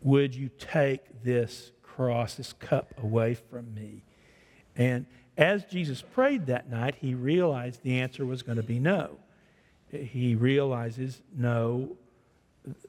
Would 0.01 0.35
you 0.35 0.51
take 0.59 1.23
this 1.23 1.73
cross, 1.83 2.35
this 2.35 2.55
cup 2.55 2.95
away 3.03 3.35
from 3.35 3.75
me? 3.75 4.03
And 4.75 5.07
as 5.37 5.65
Jesus 5.65 6.03
prayed 6.03 6.47
that 6.47 6.71
night, 6.71 6.97
he 7.01 7.15
realized 7.15 7.83
the 7.83 8.01
answer 8.01 8.25
was 8.25 8.43
going 8.43 8.57
to 8.57 8.63
be 8.63 8.79
no. 8.79 9.19
He 9.93 10.35
realizes, 10.35 11.21
no, 11.37 11.97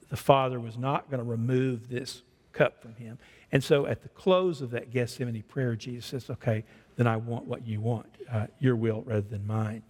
the 0.09 0.17
Father 0.17 0.59
was 0.59 0.77
not 0.77 1.09
going 1.09 1.19
to 1.19 1.29
remove 1.29 1.89
this 1.89 2.21
cup 2.53 2.81
from 2.81 2.95
him. 2.95 3.17
And 3.51 3.63
so 3.63 3.85
at 3.85 4.01
the 4.01 4.09
close 4.09 4.61
of 4.61 4.71
that 4.71 4.91
Gethsemane 4.91 5.43
prayer, 5.43 5.75
Jesus 5.75 6.05
says, 6.05 6.29
Okay, 6.29 6.63
then 6.95 7.07
I 7.07 7.17
want 7.17 7.45
what 7.45 7.67
you 7.67 7.81
want, 7.81 8.07
uh, 8.31 8.47
your 8.59 8.75
will 8.75 9.01
rather 9.05 9.21
than 9.21 9.45
mine. 9.45 9.83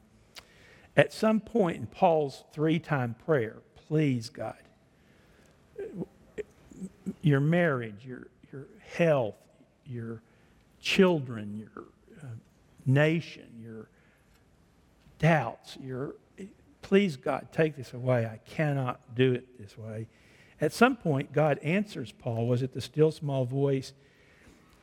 At 0.96 1.14
some 1.14 1.40
point 1.40 1.78
in 1.78 1.88
Paul's 1.88 2.44
three 2.54 2.80
time 2.80 3.16
prayer, 3.26 3.58
please, 3.88 4.30
God, 4.30 4.58
your 7.22 7.40
marriage, 7.40 8.06
your, 8.06 8.28
your 8.52 8.66
health, 8.96 9.36
your 9.86 10.22
children, 10.82 11.58
your 11.58 11.86
uh, 12.22 12.36
nation, 12.86 13.48
your 13.62 13.88
doubts, 15.20 15.78
your 15.82 16.16
please 16.84 17.18
God, 17.18 17.48
take 17.52 17.76
this 17.76 17.94
away. 17.94 18.26
I 18.26 18.40
cannot 18.50 19.16
do 19.16 19.34
it 19.34 19.60
this 19.60 19.76
way. 19.78 20.08
At 20.62 20.72
some 20.72 20.96
point, 20.96 21.34
God 21.34 21.58
answers 21.64 22.12
Paul. 22.12 22.48
Was 22.48 22.62
it 22.62 22.74
the 22.74 22.82
still 22.82 23.12
small 23.12 23.46
voice? 23.46 23.94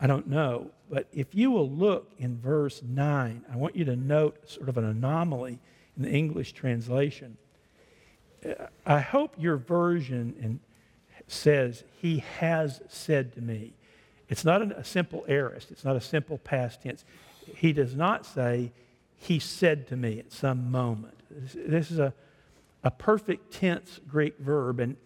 I 0.00 0.06
don't 0.06 0.26
know. 0.26 0.70
But 0.90 1.06
if 1.12 1.34
you 1.34 1.50
will 1.50 1.70
look 1.70 2.10
in 2.18 2.38
verse 2.38 2.82
9, 2.82 3.44
I 3.50 3.56
want 3.56 3.76
you 3.76 3.84
to 3.84 3.96
note 3.96 4.50
sort 4.50 4.68
of 4.68 4.76
an 4.76 4.84
anomaly 4.84 5.58
in 5.96 6.02
the 6.02 6.10
English 6.10 6.52
translation. 6.52 7.36
Uh, 8.44 8.66
I 8.84 9.00
hope 9.00 9.34
your 9.38 9.56
version 9.56 10.60
says, 11.28 11.84
He 12.00 12.18
has 12.38 12.80
said 12.88 13.32
to 13.34 13.40
me. 13.40 13.74
It's 14.28 14.44
not 14.44 14.62
a 14.62 14.84
simple 14.84 15.24
aorist, 15.28 15.70
it's 15.70 15.84
not 15.84 15.96
a 15.96 16.00
simple 16.00 16.38
past 16.38 16.82
tense. 16.82 17.04
He 17.56 17.72
does 17.72 17.94
not 17.94 18.26
say, 18.26 18.72
He 19.16 19.38
said 19.38 19.86
to 19.88 19.96
me 19.96 20.18
at 20.18 20.32
some 20.32 20.70
moment. 20.70 21.19
This 21.30 21.90
is 21.90 21.98
a, 21.98 22.12
a 22.82 22.90
perfect 22.90 23.52
tense 23.52 24.00
Greek 24.06 24.38
verb. 24.38 24.80
And 24.80 24.96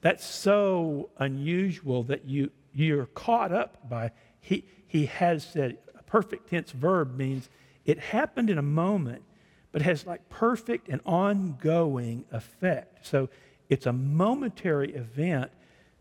that's 0.00 0.24
so 0.24 1.10
unusual 1.18 2.02
that 2.04 2.26
you, 2.26 2.50
you're 2.72 3.06
caught 3.06 3.52
up 3.52 3.88
by, 3.88 4.12
he, 4.40 4.64
he 4.86 5.06
has 5.06 5.44
said, 5.44 5.78
a 5.98 6.02
perfect 6.02 6.50
tense 6.50 6.70
verb 6.72 7.16
means 7.16 7.48
it 7.84 7.98
happened 7.98 8.50
in 8.50 8.58
a 8.58 8.62
moment, 8.62 9.22
but 9.72 9.82
has 9.82 10.06
like 10.06 10.28
perfect 10.28 10.88
and 10.88 11.00
ongoing 11.04 12.24
effect. 12.30 13.06
So 13.06 13.28
it's 13.68 13.86
a 13.86 13.92
momentary 13.92 14.94
event, 14.94 15.50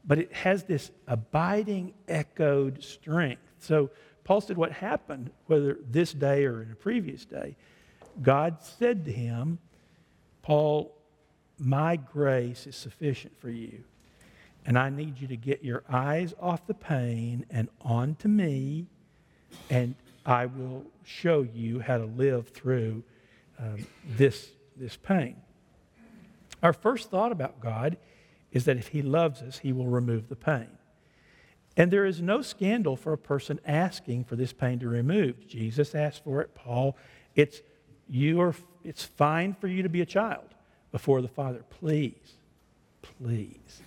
but 0.05 0.19
it 0.19 0.34
has 0.34 0.63
this 0.63 0.91
abiding, 1.07 1.93
echoed 2.07 2.84
strength. 2.84 3.41
So 3.60 3.89
Paul 4.24 4.41
said, 4.41 4.57
What 4.57 4.72
happened, 4.72 5.31
whether 5.48 5.77
this 5.89 6.13
day 6.13 6.45
or 6.45 6.62
in 6.62 6.72
a 6.72 6.75
previous 6.75 7.25
day, 7.25 7.55
God 8.22 8.57
said 8.62 9.05
to 9.05 9.12
him, 9.12 9.60
Paul, 10.41 10.95
my 11.57 11.95
grace 11.95 12.67
is 12.67 12.75
sufficient 12.75 13.39
for 13.39 13.50
you. 13.50 13.84
And 14.65 14.77
I 14.77 14.89
need 14.89 15.19
you 15.19 15.27
to 15.27 15.38
get 15.38 15.63
your 15.63 15.84
eyes 15.89 16.34
off 16.39 16.65
the 16.65 16.74
pain 16.74 17.45
and 17.50 17.69
onto 17.81 18.27
me, 18.27 18.88
and 19.69 19.95
I 20.25 20.48
will 20.48 20.84
show 21.03 21.48
you 21.53 21.79
how 21.79 22.00
to 22.00 22.05
live 22.05 22.50
through 22.50 23.03
um, 23.60 23.86
this, 24.17 24.50
this 24.75 24.98
pain. 24.98 25.36
Our 26.63 26.74
first 26.74 27.12
thought 27.12 27.31
about 27.31 27.60
God 27.60 27.98
is 28.51 28.65
that 28.65 28.77
if 28.77 28.88
He 28.88 29.03
loves 29.03 29.41
us, 29.43 29.60
He 29.60 29.72
will 29.72 29.88
remove 29.88 30.29
the 30.29 30.36
pain. 30.36 30.69
And 31.77 31.91
there 31.91 32.05
is 32.05 32.22
no 32.22 32.41
scandal 32.41 32.95
for 32.95 33.13
a 33.13 33.17
person 33.17 33.60
asking 33.65 34.24
for 34.24 34.36
this 34.36 34.53
pain 34.53 34.79
to 34.79 34.86
be 34.86 34.91
removed. 34.95 35.48
Jesus 35.48 35.93
asked 35.93 36.24
for 36.24 36.41
it. 36.41 36.55
Paul, 36.55 36.98
it's, 37.36 37.62
you 38.09 38.41
are, 38.41 38.53
it's 38.83 39.03
fine 39.03 39.53
for 39.53 39.67
you 39.67 39.83
to 39.83 39.89
be 39.89 40.01
a 40.01 40.05
child 40.05 40.45
before 40.91 41.21
the 41.21 41.27
Father. 41.27 41.63
Please, 41.69 42.33
please 43.01 43.81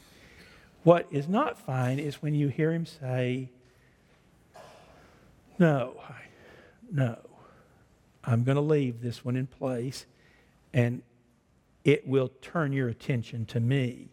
what 0.88 1.06
is 1.10 1.28
not 1.28 1.58
fine 1.58 1.98
is 1.98 2.22
when 2.22 2.34
you 2.34 2.48
hear 2.48 2.72
him 2.72 2.86
say, 2.86 3.50
No, 5.58 6.00
no, 6.90 7.18
I'm 8.24 8.42
going 8.42 8.56
to 8.56 8.62
leave 8.62 9.02
this 9.02 9.22
one 9.22 9.36
in 9.36 9.46
place 9.46 10.06
and 10.72 11.02
it 11.84 12.08
will 12.08 12.30
turn 12.40 12.72
your 12.72 12.88
attention 12.88 13.44
to 13.46 13.60
me. 13.60 14.08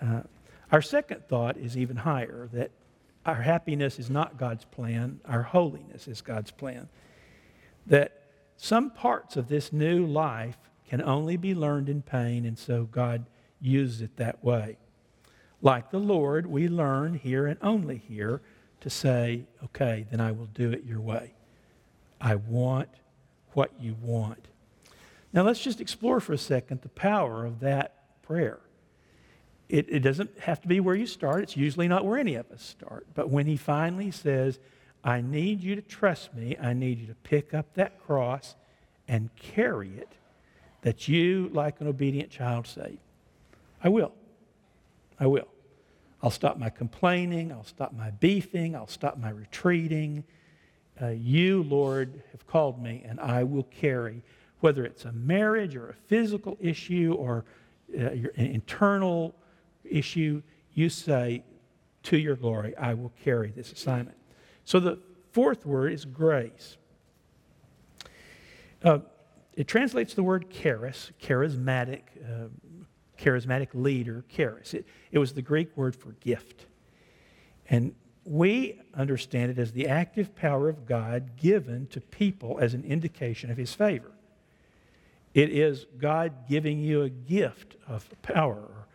Uh, 0.00 0.22
our 0.70 0.80
second 0.80 1.28
thought 1.28 1.58
is 1.58 1.76
even 1.76 1.96
higher 1.96 2.48
that 2.54 2.70
our 3.26 3.42
happiness 3.42 3.98
is 3.98 4.08
not 4.08 4.38
God's 4.38 4.64
plan, 4.64 5.20
our 5.26 5.42
holiness 5.42 6.08
is 6.08 6.22
God's 6.22 6.50
plan. 6.50 6.88
That 7.86 8.21
some 8.62 8.90
parts 8.90 9.36
of 9.36 9.48
this 9.48 9.72
new 9.72 10.06
life 10.06 10.56
can 10.88 11.02
only 11.02 11.36
be 11.36 11.52
learned 11.52 11.88
in 11.88 12.00
pain, 12.00 12.46
and 12.46 12.56
so 12.56 12.84
God 12.84 13.26
uses 13.60 14.02
it 14.02 14.16
that 14.18 14.44
way. 14.44 14.76
Like 15.60 15.90
the 15.90 15.98
Lord, 15.98 16.46
we 16.46 16.68
learn 16.68 17.14
here 17.14 17.48
and 17.48 17.58
only 17.60 17.96
here 17.96 18.40
to 18.82 18.88
say, 18.88 19.46
okay, 19.64 20.06
then 20.12 20.20
I 20.20 20.30
will 20.30 20.46
do 20.46 20.70
it 20.70 20.84
your 20.84 21.00
way. 21.00 21.34
I 22.20 22.36
want 22.36 22.88
what 23.54 23.72
you 23.80 23.96
want. 24.00 24.46
Now 25.32 25.42
let's 25.42 25.60
just 25.60 25.80
explore 25.80 26.20
for 26.20 26.32
a 26.32 26.38
second 26.38 26.82
the 26.82 26.88
power 26.88 27.44
of 27.44 27.58
that 27.60 28.22
prayer. 28.22 28.60
It, 29.68 29.86
it, 29.88 30.00
doesn't 30.04 30.38
have 30.38 30.60
to 30.60 30.68
be 30.68 30.78
where 30.78 30.94
you 30.94 31.08
start. 31.08 31.42
It's 31.42 31.56
usually 31.56 31.88
not 31.88 32.04
where 32.04 32.16
any 32.16 32.36
of 32.36 32.48
us 32.52 32.62
start. 32.62 33.08
But 33.12 33.28
when 33.28 33.46
he 33.46 33.56
finally 33.56 34.12
says, 34.12 34.60
I 35.04 35.20
need 35.20 35.62
you 35.62 35.74
to 35.74 35.82
trust 35.82 36.34
me, 36.34 36.56
I 36.60 36.72
need 36.72 37.00
you 37.00 37.06
to 37.06 37.14
pick 37.14 37.54
up 37.54 37.74
that 37.74 38.00
cross 38.00 38.54
and 39.08 39.34
carry 39.36 39.90
it, 39.96 40.12
that 40.82 41.08
you, 41.08 41.50
like 41.52 41.80
an 41.80 41.88
obedient 41.88 42.30
child, 42.30 42.66
say, 42.66 42.98
I 43.82 43.88
will. 43.88 44.12
I 45.18 45.26
will. 45.26 45.48
I'll 46.22 46.30
stop 46.30 46.56
my 46.56 46.70
complaining. 46.70 47.50
I'll 47.50 47.64
stop 47.64 47.92
my 47.92 48.10
beefing. 48.10 48.76
I'll 48.76 48.86
stop 48.86 49.18
my 49.18 49.30
retreating. 49.30 50.24
Uh, 51.00 51.08
you, 51.08 51.64
Lord, 51.64 52.22
have 52.30 52.46
called 52.46 52.80
me, 52.80 53.04
and 53.04 53.18
I 53.18 53.42
will 53.42 53.64
carry, 53.64 54.22
whether 54.60 54.84
it's 54.84 55.04
a 55.04 55.12
marriage 55.12 55.74
or 55.74 55.90
a 55.90 55.94
physical 55.94 56.56
issue 56.60 57.16
or 57.18 57.44
uh, 57.98 58.12
your, 58.12 58.30
an 58.36 58.46
internal 58.46 59.34
issue, 59.84 60.42
you 60.74 60.88
say, 60.88 61.42
to 62.04 62.16
your 62.16 62.36
glory, 62.36 62.76
I 62.76 62.94
will 62.94 63.12
carry 63.22 63.50
this 63.50 63.72
assignment. 63.72 64.16
So 64.64 64.80
the 64.80 64.98
fourth 65.32 65.66
word 65.66 65.92
is 65.92 66.04
grace. 66.04 66.76
Uh, 68.82 68.98
it 69.54 69.68
translates 69.68 70.14
the 70.14 70.22
word 70.22 70.50
charis, 70.50 71.12
charismatic, 71.22 72.02
uh, 72.24 72.48
charismatic 73.18 73.68
leader, 73.74 74.24
charis. 74.28 74.74
It, 74.74 74.86
it 75.10 75.18
was 75.18 75.32
the 75.32 75.42
Greek 75.42 75.76
word 75.76 75.94
for 75.94 76.12
gift. 76.20 76.66
And 77.68 77.94
we 78.24 78.80
understand 78.94 79.50
it 79.50 79.58
as 79.58 79.72
the 79.72 79.88
active 79.88 80.34
power 80.34 80.68
of 80.68 80.86
God 80.86 81.36
given 81.36 81.86
to 81.88 82.00
people 82.00 82.58
as 82.60 82.74
an 82.74 82.84
indication 82.84 83.50
of 83.50 83.56
his 83.56 83.74
favor. 83.74 84.12
It 85.34 85.50
is 85.50 85.86
God 85.98 86.48
giving 86.48 86.78
you 86.78 87.02
a 87.02 87.08
gift 87.08 87.76
of 87.88 88.08
power 88.22 88.56
or 88.56 88.86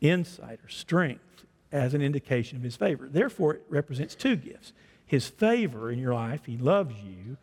insight 0.00 0.60
or 0.64 0.68
strength 0.68 1.44
as 1.72 1.94
an 1.94 2.00
indication 2.00 2.56
of 2.56 2.62
his 2.62 2.76
favor. 2.76 3.08
Therefore, 3.08 3.54
it 3.54 3.64
represents 3.68 4.14
two 4.14 4.36
gifts. 4.36 4.72
His 5.14 5.28
favor 5.28 5.92
in 5.92 5.98
your 6.00 6.12
life. 6.12 6.44
He 6.44 6.58
loves 6.58 6.92
you 6.96 7.36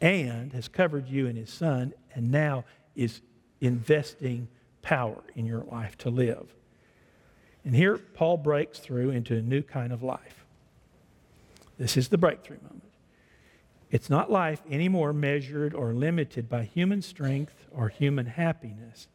and 0.00 0.52
has 0.52 0.66
covered 0.66 1.06
you 1.06 1.28
in 1.28 1.36
his 1.36 1.50
son 1.50 1.94
and 2.12 2.32
now 2.32 2.64
is 2.96 3.20
investing 3.60 4.48
power 4.82 5.22
in 5.36 5.46
your 5.46 5.62
life 5.70 5.96
to 5.98 6.10
live. 6.10 6.52
And 7.64 7.76
here 7.76 7.96
Paul 7.96 8.38
breaks 8.38 8.80
through 8.80 9.10
into 9.10 9.36
a 9.36 9.40
new 9.40 9.62
kind 9.62 9.92
of 9.92 10.02
life. 10.02 10.44
This 11.78 11.96
is 11.96 12.08
the 12.08 12.18
breakthrough 12.18 12.58
moment. 12.62 12.82
It's 13.92 14.10
not 14.10 14.28
life 14.28 14.62
anymore 14.68 15.12
measured 15.12 15.74
or 15.74 15.92
limited 15.92 16.48
by 16.48 16.64
human 16.64 17.02
strength 17.02 17.66
or 17.70 17.88
human 17.88 18.26
happiness. 18.26 19.06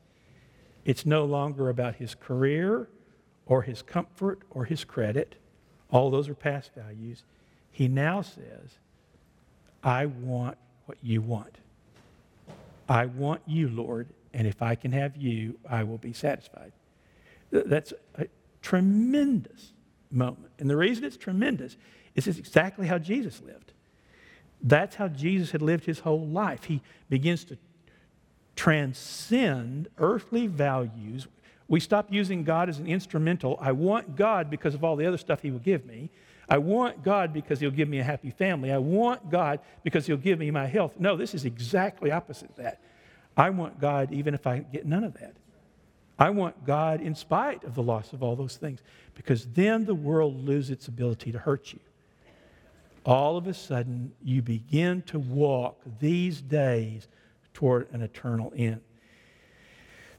It's 0.85 1.05
no 1.05 1.25
longer 1.25 1.67
about 1.67 1.95
his 1.95 2.15
career 2.15 2.87
or 3.45 3.63
his 3.63 3.81
comfort 3.81 4.43
or 4.49 4.63
his 4.63 4.85
credit. 4.85 5.35
All 5.91 6.09
those 6.09 6.29
are 6.29 6.35
past 6.35 6.71
values. 6.73 7.23
He 7.71 7.87
now 7.87 8.21
says, 8.21 8.77
I 9.83 10.05
want 10.05 10.57
what 10.85 10.97
you 11.01 11.21
want. 11.21 11.57
I 12.87 13.05
want 13.05 13.41
you, 13.47 13.69
Lord, 13.69 14.07
and 14.33 14.45
if 14.45 14.61
I 14.61 14.75
can 14.75 14.91
have 14.91 15.15
you, 15.15 15.57
I 15.69 15.83
will 15.83 15.97
be 15.97 16.13
satisfied. 16.13 16.73
That's 17.51 17.93
a 18.15 18.27
tremendous 18.61 19.71
moment. 20.11 20.51
And 20.59 20.69
the 20.69 20.75
reason 20.75 21.03
it's 21.03 21.17
tremendous 21.17 21.77
is 22.15 22.27
it's 22.27 22.39
exactly 22.39 22.87
how 22.87 22.97
Jesus 22.97 23.41
lived. 23.41 23.71
That's 24.61 24.95
how 24.95 25.07
Jesus 25.07 25.51
had 25.51 25.61
lived 25.61 25.85
his 25.85 25.99
whole 25.99 26.27
life. 26.27 26.65
He 26.65 26.81
begins 27.09 27.43
to 27.45 27.57
transcend 28.55 29.87
earthly 29.97 30.47
values. 30.47 31.27
We 31.67 31.79
stop 31.79 32.07
using 32.11 32.43
God 32.43 32.69
as 32.69 32.77
an 32.77 32.87
instrumental. 32.87 33.57
I 33.61 33.71
want 33.71 34.15
God 34.15 34.49
because 34.49 34.75
of 34.75 34.83
all 34.83 34.95
the 34.95 35.05
other 35.05 35.17
stuff 35.17 35.41
he 35.41 35.51
will 35.51 35.59
give 35.59 35.85
me. 35.85 36.09
I 36.51 36.59
want 36.59 37.03
God 37.03 37.33
because 37.33 37.59
he'll 37.59 37.71
give 37.71 37.89
me 37.89 37.97
a 37.97 38.03
happy 38.03 38.29
family. 38.29 38.71
I 38.71 38.77
want 38.77 39.31
God 39.31 39.59
because 39.83 40.05
he'll 40.05 40.17
give 40.17 40.37
me 40.37 40.51
my 40.51 40.67
health. 40.67 40.99
No, 40.99 41.15
this 41.15 41.33
is 41.33 41.45
exactly 41.45 42.11
opposite 42.11 42.55
that. 42.57 42.79
I 43.35 43.49
want 43.49 43.79
God 43.79 44.11
even 44.11 44.35
if 44.35 44.45
I 44.45 44.59
get 44.59 44.85
none 44.85 45.03
of 45.03 45.13
that. 45.15 45.33
I 46.19 46.29
want 46.29 46.65
God 46.65 47.01
in 47.01 47.15
spite 47.15 47.63
of 47.63 47.73
the 47.73 47.81
loss 47.81 48.13
of 48.13 48.21
all 48.21 48.35
those 48.35 48.57
things 48.57 48.81
because 49.15 49.47
then 49.47 49.85
the 49.85 49.95
world 49.95 50.45
loses 50.45 50.69
its 50.69 50.87
ability 50.87 51.31
to 51.31 51.39
hurt 51.39 51.73
you 51.73 51.79
all 53.05 53.37
of 53.37 53.47
a 53.47 53.53
sudden 53.53 54.13
you 54.23 54.41
begin 54.41 55.01
to 55.03 55.19
walk 55.19 55.81
these 55.99 56.41
days 56.41 57.07
toward 57.53 57.91
an 57.91 58.01
eternal 58.01 58.53
end. 58.55 58.81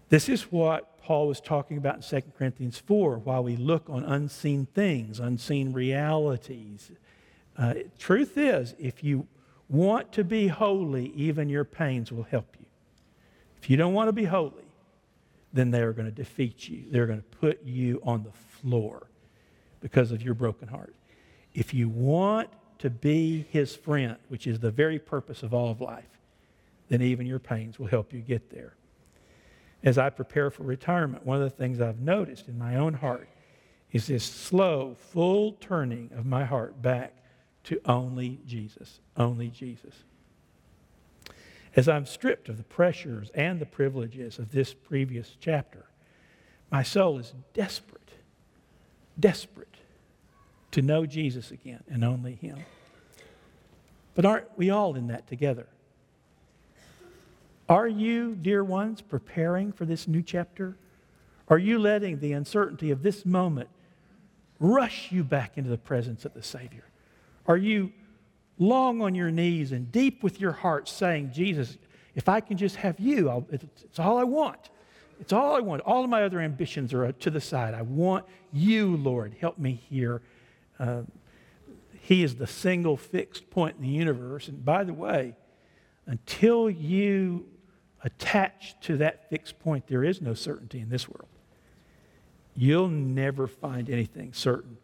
This 0.08 0.28
is 0.28 0.50
what 0.52 0.91
Paul 1.02 1.26
was 1.26 1.40
talking 1.40 1.76
about 1.76 1.96
in 1.96 2.22
2 2.22 2.30
Corinthians 2.38 2.78
4 2.78 3.18
while 3.18 3.42
we 3.42 3.56
look 3.56 3.90
on 3.90 4.04
unseen 4.04 4.66
things, 4.66 5.18
unseen 5.18 5.72
realities. 5.72 6.92
Uh, 7.58 7.74
truth 7.98 8.38
is, 8.38 8.74
if 8.78 9.02
you 9.02 9.26
want 9.68 10.12
to 10.12 10.22
be 10.22 10.48
holy, 10.48 11.08
even 11.14 11.48
your 11.48 11.64
pains 11.64 12.12
will 12.12 12.22
help 12.22 12.56
you. 12.58 12.66
If 13.60 13.68
you 13.68 13.76
don't 13.76 13.94
want 13.94 14.08
to 14.08 14.12
be 14.12 14.24
holy, 14.24 14.64
then 15.52 15.70
they're 15.70 15.92
going 15.92 16.06
to 16.06 16.14
defeat 16.14 16.68
you. 16.68 16.84
They're 16.90 17.06
going 17.06 17.20
to 17.20 17.36
put 17.38 17.64
you 17.64 18.00
on 18.04 18.22
the 18.22 18.32
floor 18.32 19.06
because 19.80 20.12
of 20.12 20.22
your 20.22 20.34
broken 20.34 20.68
heart. 20.68 20.94
If 21.52 21.74
you 21.74 21.88
want 21.88 22.48
to 22.78 22.90
be 22.90 23.46
his 23.50 23.74
friend, 23.74 24.16
which 24.28 24.46
is 24.46 24.60
the 24.60 24.70
very 24.70 24.98
purpose 24.98 25.42
of 25.42 25.52
all 25.52 25.70
of 25.70 25.80
life, 25.80 26.04
then 26.88 27.02
even 27.02 27.26
your 27.26 27.38
pains 27.38 27.78
will 27.78 27.86
help 27.86 28.12
you 28.12 28.20
get 28.20 28.50
there. 28.50 28.74
As 29.84 29.98
I 29.98 30.10
prepare 30.10 30.50
for 30.50 30.62
retirement, 30.62 31.26
one 31.26 31.42
of 31.42 31.50
the 31.50 31.56
things 31.56 31.80
I've 31.80 32.00
noticed 32.00 32.48
in 32.48 32.58
my 32.58 32.76
own 32.76 32.94
heart 32.94 33.28
is 33.90 34.06
this 34.06 34.24
slow, 34.24 34.94
full 34.94 35.52
turning 35.52 36.10
of 36.14 36.24
my 36.24 36.44
heart 36.44 36.80
back 36.80 37.14
to 37.64 37.80
only 37.84 38.40
Jesus, 38.46 39.00
only 39.16 39.48
Jesus. 39.48 39.94
As 41.74 41.88
I'm 41.88 42.06
stripped 42.06 42.48
of 42.48 42.58
the 42.58 42.64
pressures 42.64 43.30
and 43.34 43.58
the 43.58 43.66
privileges 43.66 44.38
of 44.38 44.52
this 44.52 44.74
previous 44.74 45.36
chapter, 45.40 45.86
my 46.70 46.82
soul 46.82 47.18
is 47.18 47.34
desperate, 47.54 48.10
desperate 49.18 49.76
to 50.70 50.82
know 50.82 51.06
Jesus 51.06 51.50
again 51.50 51.82
and 51.88 52.04
only 52.04 52.34
Him. 52.34 52.58
But 54.14 54.26
aren't 54.26 54.56
we 54.56 54.70
all 54.70 54.94
in 54.94 55.08
that 55.08 55.26
together? 55.26 55.66
Are 57.68 57.88
you, 57.88 58.34
dear 58.34 58.64
ones, 58.64 59.00
preparing 59.00 59.72
for 59.72 59.84
this 59.84 60.08
new 60.08 60.22
chapter? 60.22 60.76
Are 61.48 61.58
you 61.58 61.78
letting 61.78 62.20
the 62.20 62.32
uncertainty 62.32 62.90
of 62.90 63.02
this 63.02 63.24
moment 63.24 63.68
rush 64.58 65.10
you 65.10 65.24
back 65.24 65.58
into 65.58 65.70
the 65.70 65.78
presence 65.78 66.24
of 66.24 66.34
the 66.34 66.42
Savior? 66.42 66.84
Are 67.46 67.56
you 67.56 67.92
long 68.58 69.00
on 69.00 69.14
your 69.14 69.30
knees 69.30 69.72
and 69.72 69.90
deep 69.90 70.22
with 70.22 70.40
your 70.40 70.52
heart 70.52 70.88
saying, 70.88 71.32
Jesus, 71.32 71.78
if 72.14 72.28
I 72.28 72.40
can 72.40 72.56
just 72.56 72.76
have 72.76 73.00
you, 73.00 73.44
it's, 73.50 73.64
it's 73.82 73.98
all 73.98 74.18
I 74.18 74.24
want. 74.24 74.70
It's 75.20 75.32
all 75.32 75.56
I 75.56 75.60
want. 75.60 75.82
All 75.82 76.04
of 76.04 76.10
my 76.10 76.24
other 76.24 76.40
ambitions 76.40 76.92
are 76.92 77.10
to 77.12 77.30
the 77.30 77.40
side. 77.40 77.74
I 77.74 77.82
want 77.82 78.24
you, 78.52 78.96
Lord. 78.96 79.34
Help 79.40 79.58
me 79.58 79.80
here 79.88 80.20
uh, 80.78 81.02
he 82.00 82.24
is 82.24 82.34
the 82.34 82.46
single 82.46 82.96
fixed 82.96 83.48
point 83.48 83.76
in 83.76 83.82
the 83.82 83.88
universe. 83.88 84.48
And 84.48 84.64
by 84.64 84.82
the 84.82 84.92
way, 84.92 85.36
until 86.06 86.68
you 86.68 87.46
attach 88.04 88.76
to 88.82 88.96
that 88.98 89.28
fixed 89.30 89.58
point, 89.60 89.86
there 89.86 90.04
is 90.04 90.20
no 90.20 90.34
certainty 90.34 90.80
in 90.80 90.88
this 90.88 91.08
world. 91.08 91.28
You'll 92.54 92.88
never 92.88 93.46
find 93.46 93.88
anything 93.88 94.32
certain. 94.32 94.78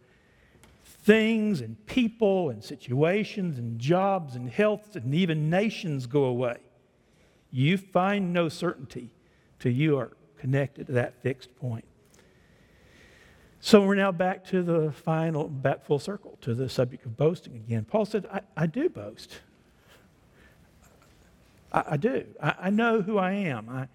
Things 0.84 1.60
and 1.60 1.84
people 1.86 2.50
and 2.50 2.62
situations 2.62 3.58
and 3.58 3.78
jobs 3.78 4.34
and 4.34 4.48
health 4.48 4.94
and 4.96 5.14
even 5.14 5.50
nations 5.50 6.06
go 6.06 6.24
away. 6.24 6.58
You 7.50 7.78
find 7.78 8.32
no 8.32 8.48
certainty 8.48 9.10
till 9.58 9.72
you 9.72 9.98
are 9.98 10.12
connected 10.38 10.86
to 10.86 10.92
that 10.92 11.22
fixed 11.22 11.54
point. 11.56 11.84
So 13.60 13.84
we're 13.84 13.96
now 13.96 14.12
back 14.12 14.44
to 14.46 14.62
the 14.62 14.92
final, 14.92 15.48
back 15.48 15.84
full 15.84 15.98
circle 15.98 16.38
to 16.42 16.54
the 16.54 16.68
subject 16.68 17.04
of 17.04 17.16
boasting 17.16 17.56
again. 17.56 17.84
Paul 17.84 18.04
said, 18.04 18.26
I, 18.32 18.40
I 18.56 18.66
do 18.66 18.88
boast. 18.88 19.40
I, 21.72 21.84
I 21.90 21.96
do. 21.96 22.24
I, 22.42 22.54
I, 22.62 22.70
know 22.70 23.02
who 23.02 23.18
I 23.18 23.32
am. 23.32 23.68
I, 23.68 23.88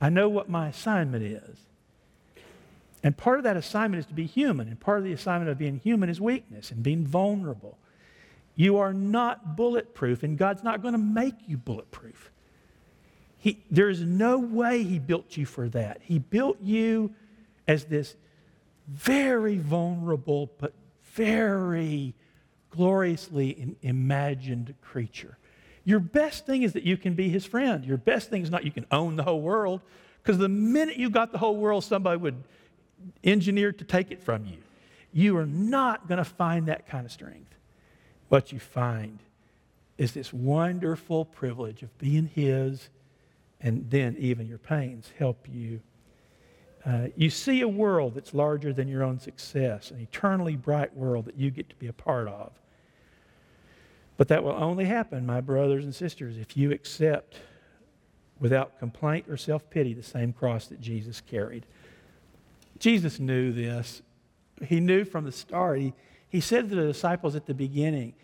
I 0.00 0.08
know 0.08 0.28
what 0.28 0.48
my 0.48 0.68
assignment 0.68 1.22
is. 1.22 1.58
And 3.02 3.16
part 3.16 3.38
of 3.38 3.44
that 3.44 3.56
assignment 3.56 4.00
is 4.00 4.06
to 4.06 4.14
be 4.14 4.26
human, 4.26 4.68
and 4.68 4.80
part 4.80 4.98
of 4.98 5.04
the 5.04 5.12
assignment 5.12 5.50
of 5.50 5.58
being 5.58 5.78
human 5.78 6.08
is 6.08 6.20
weakness 6.20 6.70
and 6.70 6.82
being 6.82 7.06
vulnerable. 7.06 7.78
You 8.56 8.78
are 8.78 8.92
not 8.92 9.56
bulletproof, 9.56 10.22
and 10.22 10.36
God's 10.36 10.64
not 10.64 10.82
going 10.82 10.92
to 10.92 10.98
make 10.98 11.34
you 11.46 11.56
bulletproof. 11.56 12.30
He, 13.38 13.62
there's 13.70 14.00
no 14.00 14.38
way 14.38 14.82
He 14.82 14.98
built 14.98 15.36
you 15.36 15.46
for 15.46 15.68
that. 15.68 16.00
He 16.02 16.18
built 16.18 16.60
you 16.60 17.14
as 17.68 17.84
this 17.84 18.16
very 18.88 19.58
vulnerable, 19.58 20.50
but 20.58 20.72
very 21.14 22.14
gloriously 22.70 23.76
imagined 23.82 24.74
creature. 24.82 25.38
Your 25.86 26.00
best 26.00 26.44
thing 26.44 26.62
is 26.62 26.74
that 26.74 26.82
you 26.82 26.98
can 26.98 27.14
be 27.14 27.30
his 27.30 27.46
friend. 27.46 27.82
Your 27.82 27.96
best 27.96 28.28
thing 28.28 28.42
is 28.42 28.50
not 28.50 28.64
you 28.64 28.70
can 28.70 28.84
own 28.90 29.16
the 29.16 29.22
whole 29.22 29.40
world, 29.40 29.80
because 30.22 30.36
the 30.36 30.50
minute 30.50 30.98
you 30.98 31.08
got 31.08 31.32
the 31.32 31.38
whole 31.38 31.56
world, 31.56 31.82
somebody 31.84 32.18
would 32.18 32.42
engineer 33.24 33.72
to 33.72 33.84
take 33.84 34.10
it 34.10 34.20
from 34.20 34.44
you. 34.44 34.58
You 35.14 35.38
are 35.38 35.46
not 35.46 36.08
going 36.08 36.18
to 36.18 36.24
find 36.24 36.66
that 36.66 36.86
kind 36.86 37.06
of 37.06 37.12
strength. 37.12 37.54
What 38.28 38.52
you 38.52 38.58
find 38.58 39.20
is 39.96 40.12
this 40.12 40.30
wonderful 40.30 41.24
privilege 41.24 41.82
of 41.82 41.96
being 41.96 42.26
his, 42.34 42.90
and 43.62 43.88
then 43.88 44.14
even 44.18 44.46
your 44.46 44.58
pains 44.58 45.10
help 45.16 45.46
you 45.50 45.80
uh, 46.86 47.08
you 47.16 47.28
see 47.28 47.62
a 47.62 47.68
world 47.68 48.14
that's 48.14 48.32
larger 48.32 48.72
than 48.72 48.86
your 48.86 49.02
own 49.02 49.18
success, 49.18 49.90
an 49.90 50.00
eternally 50.00 50.54
bright 50.54 50.96
world 50.96 51.24
that 51.24 51.36
you 51.36 51.50
get 51.50 51.68
to 51.68 51.74
be 51.74 51.88
a 51.88 51.92
part 51.92 52.28
of. 52.28 52.52
But 54.16 54.28
that 54.28 54.42
will 54.42 54.52
only 54.52 54.86
happen, 54.86 55.26
my 55.26 55.40
brothers 55.40 55.84
and 55.84 55.94
sisters, 55.94 56.38
if 56.38 56.56
you 56.56 56.72
accept 56.72 57.36
without 58.38 58.78
complaint 58.78 59.26
or 59.28 59.36
self 59.36 59.68
pity 59.70 59.94
the 59.94 60.02
same 60.02 60.32
cross 60.32 60.66
that 60.66 60.80
Jesus 60.80 61.20
carried. 61.20 61.66
Jesus 62.78 63.18
knew 63.18 63.52
this. 63.52 64.02
He 64.64 64.80
knew 64.80 65.04
from 65.04 65.24
the 65.24 65.32
start. 65.32 65.78
He, 65.80 65.92
he 66.28 66.40
said 66.40 66.68
to 66.68 66.74
the 66.74 66.86
disciples 66.86 67.34
at 67.34 67.46
the 67.46 67.54
beginning, 67.54 68.14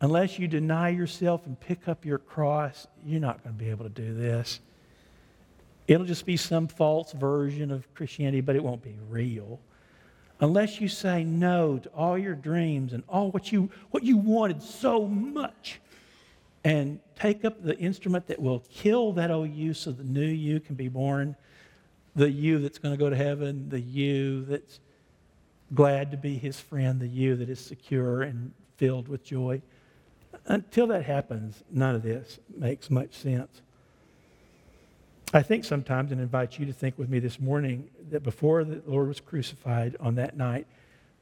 unless 0.00 0.38
you 0.38 0.48
deny 0.48 0.88
yourself 0.88 1.46
and 1.46 1.58
pick 1.58 1.88
up 1.88 2.04
your 2.04 2.18
cross, 2.18 2.86
you're 3.04 3.20
not 3.20 3.42
going 3.42 3.56
to 3.56 3.64
be 3.64 3.70
able 3.70 3.84
to 3.84 3.90
do 3.90 4.14
this. 4.14 4.60
It'll 5.86 6.06
just 6.06 6.26
be 6.26 6.36
some 6.36 6.68
false 6.68 7.12
version 7.12 7.70
of 7.70 7.92
Christianity, 7.94 8.40
but 8.40 8.56
it 8.56 8.62
won't 8.62 8.82
be 8.82 8.96
real. 9.08 9.60
Unless 10.42 10.80
you 10.80 10.88
say 10.88 11.22
no 11.22 11.78
to 11.78 11.88
all 11.90 12.18
your 12.18 12.34
dreams 12.34 12.92
and 12.92 13.04
all 13.08 13.30
what 13.30 13.52
you, 13.52 13.70
what 13.92 14.02
you 14.02 14.16
wanted 14.16 14.60
so 14.60 15.06
much 15.06 15.80
and 16.64 16.98
take 17.14 17.44
up 17.44 17.62
the 17.62 17.78
instrument 17.78 18.26
that 18.26 18.40
will 18.40 18.58
kill 18.68 19.12
that 19.12 19.30
old 19.30 19.52
you 19.52 19.72
so 19.72 19.92
the 19.92 20.02
new 20.02 20.26
you 20.26 20.58
can 20.58 20.74
be 20.74 20.88
born, 20.88 21.36
the 22.16 22.28
you 22.28 22.58
that's 22.58 22.78
going 22.78 22.92
to 22.92 22.98
go 22.98 23.08
to 23.08 23.14
heaven, 23.14 23.68
the 23.68 23.78
you 23.78 24.44
that's 24.44 24.80
glad 25.74 26.10
to 26.10 26.16
be 26.16 26.36
his 26.36 26.58
friend, 26.58 26.98
the 26.98 27.06
you 27.06 27.36
that 27.36 27.48
is 27.48 27.60
secure 27.60 28.22
and 28.22 28.52
filled 28.78 29.06
with 29.06 29.22
joy. 29.24 29.62
Until 30.46 30.88
that 30.88 31.04
happens, 31.04 31.62
none 31.70 31.94
of 31.94 32.02
this 32.02 32.40
makes 32.58 32.90
much 32.90 33.14
sense. 33.14 33.60
I 35.32 35.42
think 35.42 35.64
sometimes, 35.64 36.10
and 36.10 36.20
invite 36.20 36.58
you 36.58 36.66
to 36.66 36.72
think 36.72 36.98
with 36.98 37.08
me 37.08 37.20
this 37.20 37.38
morning, 37.38 37.88
that 38.10 38.22
before 38.22 38.64
the 38.64 38.82
Lord 38.86 39.08
was 39.08 39.20
crucified 39.20 39.96
on 40.00 40.14
that 40.16 40.36
night, 40.36 40.66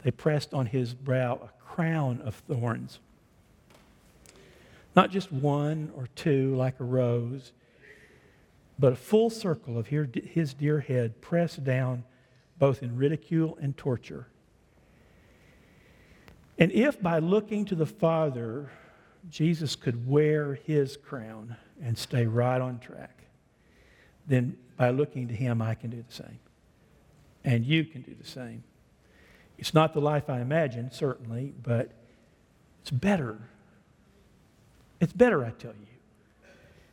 they 0.02 0.10
pressed 0.10 0.54
on 0.54 0.66
his 0.66 0.94
brow 0.94 1.40
a 1.42 1.64
crown 1.64 2.20
of 2.24 2.34
thorns. 2.34 2.98
Not 4.96 5.10
just 5.10 5.30
one 5.30 5.92
or 5.96 6.08
two 6.14 6.54
like 6.56 6.80
a 6.80 6.84
rose, 6.84 7.52
but 8.78 8.92
a 8.92 8.96
full 8.96 9.30
circle 9.30 9.78
of 9.78 9.88
his 9.88 10.54
dear 10.54 10.80
head 10.80 11.20
pressed 11.20 11.62
down 11.64 12.04
both 12.58 12.82
in 12.82 12.96
ridicule 12.96 13.58
and 13.60 13.76
torture. 13.76 14.26
And 16.58 16.72
if 16.72 17.00
by 17.00 17.18
looking 17.18 17.64
to 17.66 17.74
the 17.74 17.86
Father, 17.86 18.70
Jesus 19.30 19.76
could 19.76 20.08
wear 20.08 20.54
his 20.54 20.96
crown 20.96 21.56
and 21.82 21.96
stay 21.96 22.26
right 22.26 22.60
on 22.60 22.78
track, 22.78 23.24
then 24.26 24.56
by 24.76 24.90
looking 24.90 25.28
to 25.28 25.34
him, 25.34 25.60
I 25.62 25.74
can 25.74 25.90
do 25.90 26.02
the 26.06 26.12
same. 26.12 26.38
And 27.44 27.64
you 27.64 27.85
can 27.85 28.03
do 28.03 28.14
the 28.14 28.26
same. 28.26 28.64
It's 29.59 29.74
not 29.74 29.92
the 29.92 30.00
life 30.00 30.29
I 30.29 30.40
imagined, 30.40 30.92
certainly, 30.92 31.53
but 31.62 31.90
it's 32.81 32.90
better. 32.90 33.38
It's 35.00 35.12
better, 35.12 35.44
I 35.44 35.50
tell 35.50 35.72
you. 35.72 35.87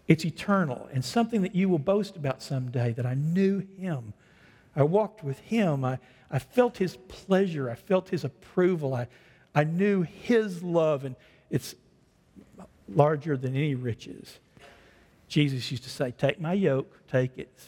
It's 0.08 0.24
eternal 0.26 0.88
and 0.94 1.04
something 1.04 1.42
that 1.42 1.56
you 1.56 1.68
will 1.68 1.80
boast 1.80 2.16
about 2.16 2.42
someday 2.42 2.94
that 2.94 3.06
I 3.06 3.14
knew 3.14 3.66
him. 3.78 4.14
I 4.76 4.84
walked 4.84 5.24
with 5.24 5.40
him. 5.40 5.84
I, 5.84 6.00
I 6.32 6.40
felt 6.40 6.78
his 6.78 6.98
pleasure. 7.08 7.70
I 7.70 7.76
felt 7.76 8.10
his 8.10 8.24
approval. 8.24 8.94
I, 8.94 9.08
I 9.54 9.64
knew 9.64 10.04
his 10.04 10.64
love, 10.64 11.04
and 11.04 11.16
it's 11.50 11.76
larger 12.88 13.36
than 13.36 13.56
any 13.56 13.76
riches. 13.76 14.40
Jesus 15.28 15.72
used 15.72 15.84
to 15.84 15.90
say, 15.90 16.12
Take 16.12 16.40
my 16.40 16.54
yoke, 16.54 16.94
take 17.08 17.38
it. 17.38 17.50
It's 17.54 17.68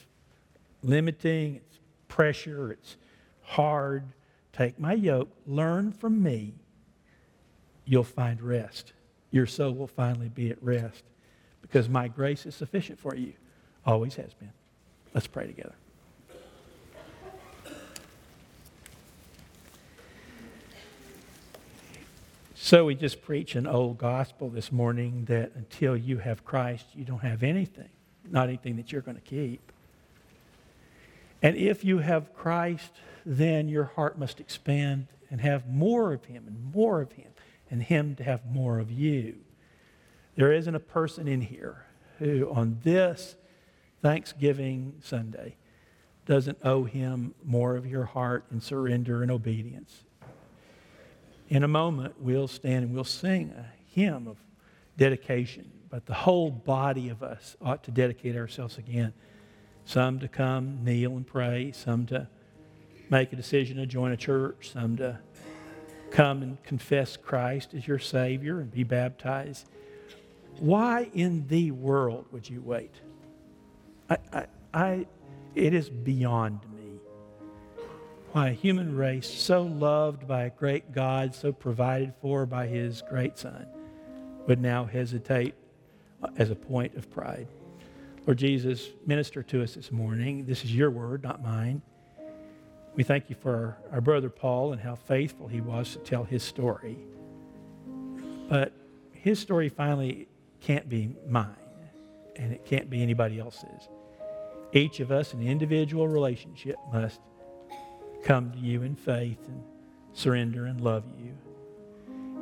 limiting, 0.82 1.62
pressure, 2.10 2.74
it's 2.74 2.98
hard. 3.42 4.04
Take 4.52 4.78
my 4.78 4.94
yoke, 4.94 5.30
learn 5.48 5.94
from 5.94 6.22
me. 6.22 6.56
You'll 7.86 8.04
find 8.04 8.42
rest. 8.42 8.92
Your 9.32 9.46
soul 9.46 9.74
will 9.74 9.88
finally 9.88 10.28
be 10.28 10.52
at 10.52 10.62
rest 10.62 11.04
because 11.62 11.88
my 11.88 12.10
grace 12.10 12.46
is 12.46 12.56
sufficient 12.56 13.00
for 13.00 13.16
you. 13.16 13.34
Always 13.86 14.16
has 14.16 14.34
been. 14.34 14.52
Let's 15.14 15.28
pray 15.28 15.48
together. 15.48 15.76
So 22.56 22.86
we 22.86 22.94
just 22.94 23.24
preach 23.24 23.56
an 23.56 23.66
old 23.66 23.98
gospel 23.98 24.50
this 24.50 24.72
morning 24.72 25.26
that 25.26 25.54
until 25.56 25.98
you 25.98 26.18
have 26.18 26.46
Christ, 26.46 26.86
you 26.94 27.04
don't 27.04 27.24
have 27.24 27.42
anything, 27.42 27.90
not 28.30 28.50
anything 28.50 28.76
that 28.76 28.92
you're 28.92 29.02
going 29.02 29.16
to 29.16 29.24
keep. 29.24 29.72
And 31.42 31.56
if 31.56 31.84
you 31.84 32.00
have 32.00 32.34
Christ, 32.34 32.92
then 33.26 33.70
your 33.70 33.86
heart 33.86 34.18
must 34.18 34.40
expand 34.40 35.08
and 35.32 35.42
have 35.42 35.70
more 35.70 36.14
of 36.14 36.26
Him 36.26 36.46
and 36.48 36.74
more 36.74 37.02
of 37.02 37.12
Him, 37.14 37.32
and 37.70 37.82
Him 37.84 38.16
to 38.16 38.24
have 38.24 38.46
more 38.46 38.80
of 38.80 38.92
you. 38.92 39.36
There 40.36 40.52
isn't 40.52 40.76
a 40.76 40.80
person 40.80 41.28
in 41.28 41.42
here 41.42 41.86
who, 42.18 42.50
on 42.52 42.80
this 42.84 43.36
Thanksgiving 44.02 44.96
Sunday, 45.02 45.56
doesn't 46.26 46.60
owe 46.64 46.84
Him 46.84 47.34
more 47.44 47.76
of 47.76 47.86
your 47.86 48.06
heart 48.06 48.46
and 48.52 48.62
surrender 48.62 49.22
and 49.22 49.32
obedience 49.32 50.04
in 51.50 51.64
a 51.64 51.68
moment, 51.68 52.16
we'll 52.20 52.48
stand 52.48 52.86
and 52.86 52.94
we'll 52.94 53.04
sing 53.04 53.52
a 53.58 53.66
hymn 53.92 54.28
of 54.28 54.38
dedication. 54.98 55.70
But 55.90 56.06
the 56.06 56.14
whole 56.14 56.52
body 56.52 57.10
of 57.10 57.24
us 57.24 57.58
ought 57.62 57.84
to 57.86 57.92
dedicate 57.92 58.36
ourselves 58.36 58.78
again. 58.78 59.14
Some 59.90 60.20
to 60.20 60.28
come, 60.28 60.84
kneel 60.84 61.14
and 61.14 61.26
pray. 61.26 61.72
Some 61.72 62.06
to 62.08 62.28
make 63.10 63.34
a 63.34 63.36
decision 63.36 63.78
to 63.78 63.88
join 63.88 64.12
a 64.12 64.18
church. 64.18 64.70
Some 64.72 64.98
to 64.98 65.18
come 66.12 66.44
and 66.44 66.62
confess 66.62 67.18
Christ 67.18 67.74
as 67.74 67.88
your 67.88 67.98
Savior 67.98 68.60
and 68.60 68.72
be 68.72 68.84
baptized. 68.84 69.68
Why 70.60 71.10
in 71.16 71.48
the 71.48 71.72
world 71.72 72.28
would 72.32 72.48
you 72.48 72.62
wait? 72.62 72.94
I, 74.12 74.18
I, 74.32 74.46
I, 74.76 75.08
it 75.56 75.74
is 75.74 75.90
beyond 75.90 76.60
me 76.76 77.00
why 78.32 78.50
a 78.50 78.54
human 78.54 78.96
race 78.96 79.28
so 79.28 79.64
loved 79.64 80.28
by 80.28 80.44
a 80.44 80.50
great 80.52 80.92
God, 80.92 81.34
so 81.34 81.52
provided 81.52 82.14
for 82.22 82.46
by 82.46 82.68
his 82.68 83.02
great 83.10 83.40
Son, 83.40 83.66
would 84.46 84.62
now 84.62 84.86
hesitate 84.86 85.56
as 86.38 86.52
a 86.52 86.56
point 86.56 86.94
of 86.94 87.10
pride. 87.10 87.48
Lord 88.30 88.38
Jesus, 88.38 88.90
minister 89.08 89.42
to 89.42 89.64
us 89.64 89.74
this 89.74 89.92
morning. 89.92 90.46
This 90.46 90.64
is 90.64 90.72
your 90.72 90.92
word, 90.92 91.24
not 91.24 91.42
mine. 91.42 91.82
We 92.94 93.02
thank 93.02 93.28
you 93.28 93.36
for 93.36 93.76
our, 93.92 94.02
brother 94.02 94.30
Paul 94.30 94.72
and 94.72 94.80
how 94.80 94.94
faithful 94.94 95.48
he 95.48 95.62
was 95.62 95.94
to 95.94 95.98
tell 95.98 96.26
his 96.26 96.44
story. 96.44 97.00
But 98.48 98.72
his 99.14 99.40
story 99.40 99.68
finally 99.68 100.28
can't 100.62 100.88
be 100.88 101.16
mine, 101.28 101.56
and 102.36 102.54
it 102.54 102.66
can't 102.66 102.88
be 102.88 103.02
anybody 103.02 103.40
else's. 103.40 103.90
Each 104.74 105.00
of 105.00 105.12
us 105.12 105.34
in 105.34 105.42
individual 105.42 106.08
relationship 106.08 106.76
must 106.94 107.20
come 108.24 108.52
to 108.52 108.60
you 108.60 108.84
in 108.84 108.94
faith 108.94 109.40
and 109.48 109.64
surrender 110.14 110.68
and 110.68 110.82
love 110.82 111.04
you. 111.18 111.36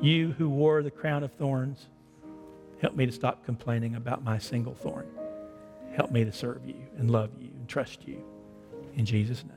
You 0.01 0.33
who 0.33 0.49
wore 0.49 0.83
the 0.83 0.91
crown 0.91 1.23
of 1.23 1.31
thorns, 1.31 1.85
help 2.81 2.93
me 2.93 3.05
to 3.05 3.11
stop 3.13 3.45
complaining 3.45 3.95
about 3.95 4.21
my 4.21 4.37
single 4.37 4.75
thorn. 4.75 5.07
Help 5.97 6.11
me 6.11 6.23
to 6.23 6.31
serve 6.31 6.63
you 6.63 6.75
and 6.99 7.09
love 7.09 7.31
you 7.39 7.49
and 7.57 7.67
trust 7.67 8.07
you. 8.07 8.23
In 8.93 9.03
Jesus' 9.03 9.43
name. 9.43 9.56